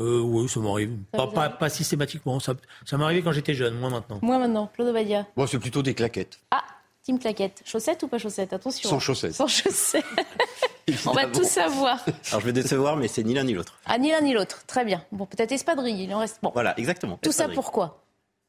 [0.00, 0.96] Euh, oui, ça m'arrive.
[1.12, 2.40] Pas, systématiquement.
[2.40, 2.54] Ça,
[2.84, 4.18] ça m'arrivait quand j'étais jeune, moi maintenant.
[4.20, 5.26] Moi maintenant, Claude Obadia.
[5.36, 6.40] Moi, c'est plutôt des claquettes.
[6.50, 6.64] Ah,
[7.04, 7.62] team claquettes.
[7.64, 8.52] Chaussettes ou pas chaussettes?
[8.52, 8.88] Attention.
[8.88, 9.34] Sans chaussettes.
[9.34, 10.04] Sans chaussettes.
[11.06, 12.04] On va tout savoir.
[12.30, 13.78] Alors je vais décevoir, mais c'est ni l'un ni l'autre.
[13.86, 14.64] Ah, ni l'un ni l'autre.
[14.66, 15.04] Très bien.
[15.12, 16.40] Bon, peut-être espadrille, il en reste.
[16.42, 16.50] Bon.
[16.52, 17.16] Voilà, exactement.
[17.22, 18.02] Tout ça pourquoi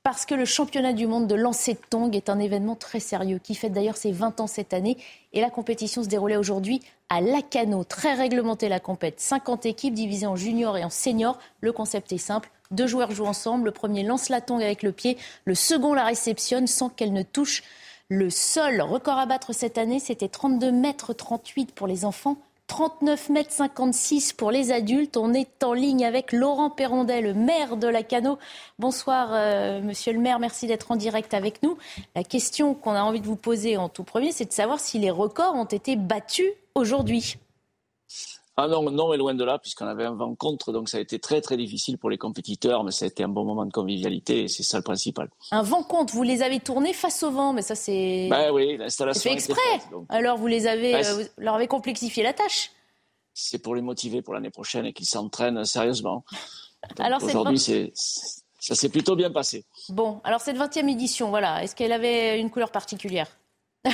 [0.04, 3.39] parce que le championnat du monde de lancer de tongs est un événement très sérieux
[3.41, 4.97] qui fête d'ailleurs ses 20 ans cette année.
[5.32, 9.20] Et la compétition se déroulait aujourd'hui à Lacano, très réglementé la compète.
[9.20, 11.38] 50 équipes divisées en junior et en senior.
[11.60, 12.49] Le concept est simple.
[12.72, 13.66] Deux joueurs jouent ensemble.
[13.66, 15.18] Le premier lance la tongue avec le pied.
[15.45, 17.64] Le second la réceptionne sans qu'elle ne touche
[18.10, 18.82] le sol.
[18.82, 22.38] Record à battre cette année, c'était 32 mètres 38 pour les enfants,
[22.72, 25.18] 39 mètres 56 pour les adultes.
[25.18, 28.40] On est en ligne avec Laurent Perrondet, le maire de la Cano.
[28.80, 30.40] Bonsoir, euh, monsieur le maire.
[30.40, 31.78] Merci d'être en direct avec nous.
[32.16, 35.00] La question qu'on a envie de vous poser en tout premier, c'est de savoir si
[35.00, 37.36] les records ont été battus aujourd'hui.
[38.58, 40.99] Ah non, non, mais loin de là, puisqu'on avait un vent contre, donc ça a
[40.99, 43.72] été très très difficile pour les compétiteurs, mais ça a été un bon moment de
[43.72, 45.30] convivialité et c'est ça le principal.
[45.52, 48.28] Un vent contre, vous les avez tournés face au vent, mais ça c'est.
[48.30, 49.22] Ben oui, l'installation.
[49.22, 49.80] C'est exprès.
[50.10, 52.72] Alors vous les avez, ben, euh, leur avez complexifié la tâche.
[53.34, 56.26] C'est pour les motiver pour l'année prochaine et qu'ils s'entraînent sérieusement.
[56.99, 57.93] alors aujourd'hui, c'est
[58.62, 59.66] ça s'est plutôt bien passé.
[59.89, 63.28] Bon, alors cette 20e édition, voilà, est-ce qu'elle avait une couleur particulière?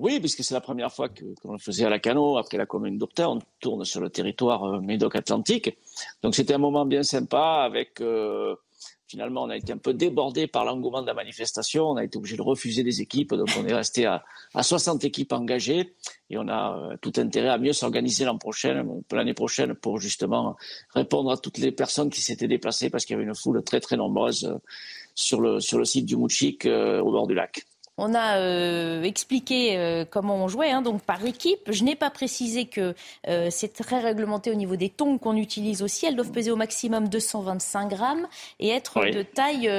[0.00, 2.96] Oui, puisque c'est la première fois qu'on le faisait à la Cano, après la commune
[2.96, 5.76] d'Opta, on tourne sur le territoire euh, Médoc-Atlantique.
[6.22, 8.00] Donc c'était un moment bien sympa avec...
[8.00, 8.56] Euh,
[9.08, 11.90] finalement, on a été un peu débordé par l'engouement de la manifestation.
[11.90, 13.34] On a été obligé de refuser des équipes.
[13.34, 14.24] Donc, on est resté à,
[14.54, 15.92] à 60 équipes engagées.
[16.30, 18.82] Et on a euh, tout intérêt à mieux s'organiser l'an prochain,
[19.12, 20.56] l'année prochaine pour justement
[20.94, 23.80] répondre à toutes les personnes qui s'étaient déplacées parce qu'il y avait une foule très,
[23.80, 24.56] très nombreuse
[25.14, 27.66] sur le, sur le site du Mouchik au bord du lac.
[28.02, 31.70] On a euh, expliqué euh, comment on jouait, hein, donc par équipe.
[31.70, 32.94] Je n'ai pas précisé que
[33.28, 36.06] euh, c'est très réglementé au niveau des tongs qu'on utilise aussi.
[36.06, 38.26] Elles doivent peser au maximum 225 grammes
[38.58, 39.70] et être de taille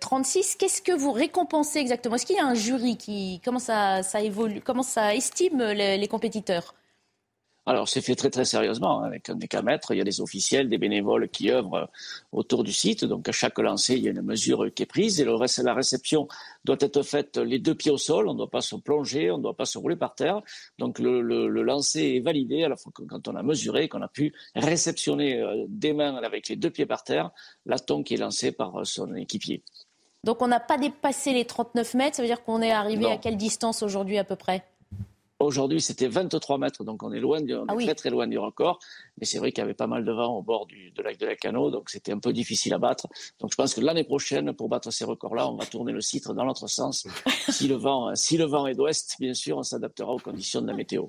[0.00, 0.54] 36.
[0.54, 2.14] Qu'est-ce que vous récompensez exactement?
[2.14, 6.72] Est-ce qu'il y a un jury qui comment ça, évolue, comment ça estime les compétiteurs?
[7.68, 9.90] Alors, c'est fait très très sérieusement, hein, avec un décamètre.
[9.90, 11.86] Il y a des officiels, des bénévoles qui œuvrent euh,
[12.30, 13.04] autour du site.
[13.04, 15.20] Donc, à chaque lancer, il y a une mesure qui est prise.
[15.20, 16.28] Et le reste, la réception
[16.64, 18.28] doit être faite les deux pieds au sol.
[18.28, 20.42] On ne doit pas se plonger, on ne doit pas se rouler par terre.
[20.78, 24.02] Donc, le, le, le lancer est validé à la fois quand on a mesuré, qu'on
[24.02, 27.32] a pu réceptionner euh, des mains avec les deux pieds par terre
[27.66, 29.64] la qui est lancée par euh, son équipier.
[30.22, 32.16] Donc, on n'a pas dépassé les 39 mètres.
[32.16, 34.64] Ça veut dire qu'on est arrivé à quelle distance aujourd'hui à peu près?
[35.38, 38.78] Aujourd'hui, c'était 23 mètres, donc on est loin, du, ah très très loin du record.
[39.18, 41.18] Mais c'est vrai qu'il y avait pas mal de vent au bord du de lac
[41.18, 43.06] de la Cano, donc c'était un peu difficile à battre.
[43.38, 46.32] Donc je pense que l'année prochaine, pour battre ces records-là, on va tourner le citre
[46.32, 47.06] dans l'autre sens.
[47.50, 50.68] si le vent, si le vent est d'ouest, bien sûr, on s'adaptera aux conditions de
[50.68, 51.08] la météo.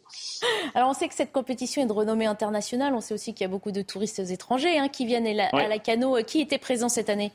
[0.75, 2.93] Alors on sait que cette compétition est de renommée internationale.
[2.93, 5.79] On sait aussi qu'il y a beaucoup de touristes étrangers hein, qui viennent à la,
[5.79, 6.17] Cano.
[6.25, 7.31] Qui était présent cette année?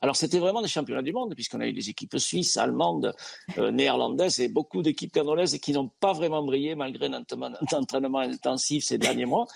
[0.00, 3.14] Alors c'était vraiment des championnats du monde, puisqu'on a eu des équipes suisses, allemandes,
[3.58, 7.24] euh, néerlandaises et beaucoup d'équipes canolaises qui n'ont pas vraiment brillé malgré un
[7.72, 9.46] entraînement intensif ces derniers mois.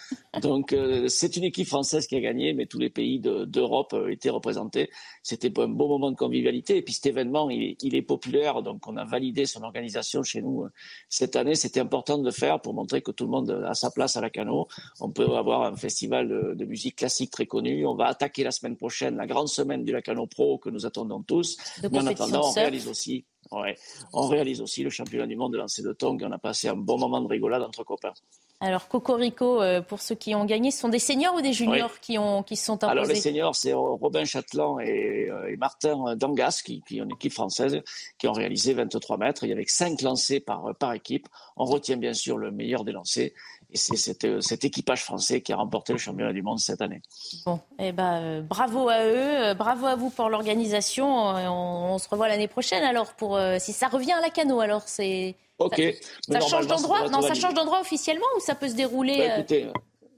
[0.40, 4.08] Donc euh, c'est une équipe française qui a gagné, mais tous les pays d'Europe euh,
[4.08, 4.90] étaient représentés.
[5.22, 6.76] C'était un beau moment de convivialité.
[6.76, 10.66] Et puis cet événement, il, est populaire, donc on a validé son organisation chez nous
[11.08, 11.54] cette année.
[11.54, 14.20] C'était important de le faire pour montrer que tout le monde a sa place à
[14.20, 14.68] la cano.
[15.00, 17.86] On peut avoir un festival de, de musique classique très connu.
[17.86, 21.22] On va attaquer la semaine prochaine la grande semaine du Lacano Pro que nous attendons
[21.22, 21.58] tous.
[21.82, 25.82] Mais en attendant, on réalise aussi, on réalise aussi le championnat du monde de lancer
[25.82, 26.18] de tongs.
[26.22, 28.14] On a passé un bon moment de rigolade entre copains.
[28.60, 32.00] Alors, Cocorico, euh, pour ceux qui ont gagné, ce sont des seniors ou des juniors
[32.00, 36.62] qui, ont, qui sont imposés Alors, les seniors, c'est Robin Châtelain et, euh, Martin Dangas,
[36.64, 37.82] qui, qui ont une équipe française,
[38.16, 39.44] qui ont réalisé 23 mètres.
[39.44, 41.28] Il y avait 5 lancers par, par équipe.
[41.58, 43.32] On retient bien sûr le meilleur des lancers.
[43.72, 47.02] Et c'est euh, cet, équipage français qui a remporté le championnat du monde cette année.
[47.44, 51.06] Bon, eh ben, euh, bravo à eux, euh, bravo à vous pour l'organisation.
[51.08, 54.60] On, se revoit l'année prochaine alors pour si ça revient à la cano.
[54.60, 55.34] Alors c'est.
[55.58, 55.80] Ok.
[56.28, 59.72] Ça, change d'endroit Non, ça change d'endroit officiellement ou ça peut se dérouler bah,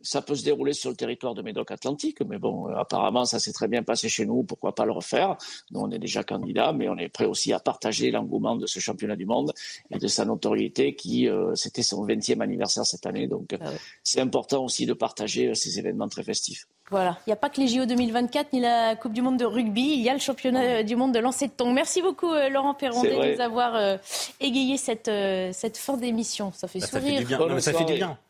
[0.08, 3.38] ça peut se dérouler sur le territoire de Médoc Atlantique, mais bon, euh, apparemment, ça
[3.38, 5.36] s'est très bien passé chez nous, pourquoi pas le refaire?
[5.70, 8.80] Nous, on est déjà candidat, mais on est prêt aussi à partager l'engouement de ce
[8.80, 9.52] championnat du monde
[9.90, 13.66] et de sa notoriété qui, euh, c'était son 20e anniversaire cette année, donc ah
[14.02, 16.66] c'est important aussi de partager euh, ces événements très festifs.
[16.90, 19.44] Voilà, il n'y a pas que les JO 2024 ni la Coupe du Monde de
[19.44, 21.74] rugby, il y a le championnat du monde de lancer de tongs.
[21.74, 23.98] Merci beaucoup Laurent Perron de nous avoir
[24.40, 25.10] égayé cette,
[25.52, 26.50] cette fin d'émission.
[26.54, 27.02] Ça fait bah, sourire.
[27.02, 27.60] Ça fait du bien.
[27.60, 28.27] Ça fait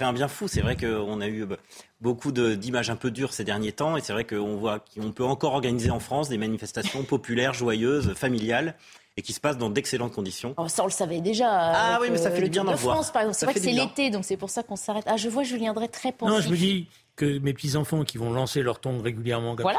[0.00, 0.48] un bien fou.
[0.48, 1.56] C'est vrai qu'on a eu bah,
[2.00, 5.24] beaucoup d'images un peu dures ces derniers temps, et c'est vrai qu'on voit qu'on peut
[5.24, 8.74] encore organiser en France des manifestations populaires, joyeuses, familiales
[9.16, 10.54] et qui se passent dans d'excellentes conditions.
[10.58, 11.48] Oh, ça, on le savait déjà.
[11.50, 12.96] Ah oui, mais ça fait du bien d'en voir.
[12.96, 13.36] France, par exemple.
[13.38, 15.04] C'est vrai que c'est l'été, donc c'est pour ça qu'on s'arrête.
[15.06, 16.34] Ah, je vois Julien Drey très pensif.
[16.34, 16.86] Non, je me dis
[17.16, 19.72] que mes petits-enfants qui vont lancer leur tongs régulièrement comme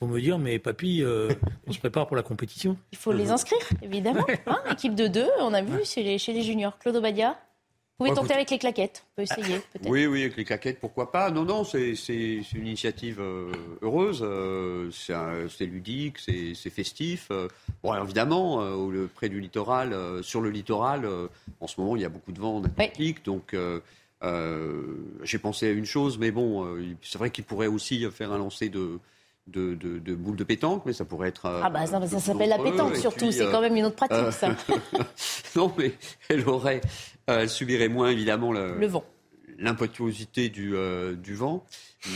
[0.00, 1.30] vont me dire, mais papy, euh,
[1.66, 2.76] on se prépare pour la compétition.
[2.92, 4.26] Il faut les inscrire, évidemment.
[4.46, 6.78] Hein, équipe de deux, on a vu chez les, chez les juniors.
[6.78, 7.38] Claude Obadia
[7.98, 9.88] vous pouvez tenter avec les claquettes, on peut essayer peut-être.
[9.88, 11.30] Oui, oui, avec les claquettes, pourquoi pas.
[11.30, 11.94] Non, non, c'est
[12.54, 17.28] une initiative euh, heureuse, euh, c'est ludique, c'est festif.
[17.30, 17.48] Euh.
[17.82, 18.64] bon, évidemment,
[19.14, 21.06] près du littoral, sur le littoral,
[21.60, 23.54] en ce moment, il y a beaucoup de vent en Atlantique, donc
[25.22, 26.66] j'ai pensé à une chose, mais bon,
[27.02, 28.98] c'est vrai qu'il pourrait aussi faire un lancer de,
[29.46, 31.46] de, de, boules de pétanque, mais ça pourrait être.
[31.46, 34.56] ah bah ça, ça s'appelle la pétanque surtout, c'est quand même une autre pratique ça.
[35.56, 35.92] non mais
[36.28, 36.80] elle aurait,
[37.26, 39.04] elle subirait moins évidemment le, vent.
[39.58, 41.64] L'impétuosité du, euh, du vent,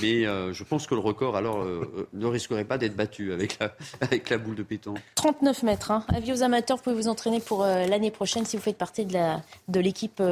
[0.01, 1.65] mais euh, je pense que le record alors
[2.13, 4.99] ne risquerait pas d'être battu avec la, avec la boule de pétanque.
[5.15, 5.91] 39 mètres.
[5.91, 6.05] Hein.
[6.09, 9.13] Avis aux amateurs, vous pouvez vous entraîner pour l'année prochaine si vous faites partie de,
[9.13, 10.23] la, de l'équipe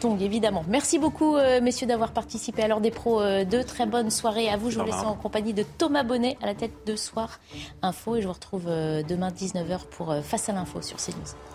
[0.00, 0.64] Tong, évidemment.
[0.68, 3.20] Merci beaucoup, messieurs, d'avoir participé à l'heure des pros.
[3.22, 4.70] de très bonne soirée à vous.
[4.70, 7.40] Je vous laisse en compagnie de Thomas Bonnet à la tête de Soir
[7.82, 11.53] Info et je vous retrouve demain 19h pour Face à l'info sur CNews.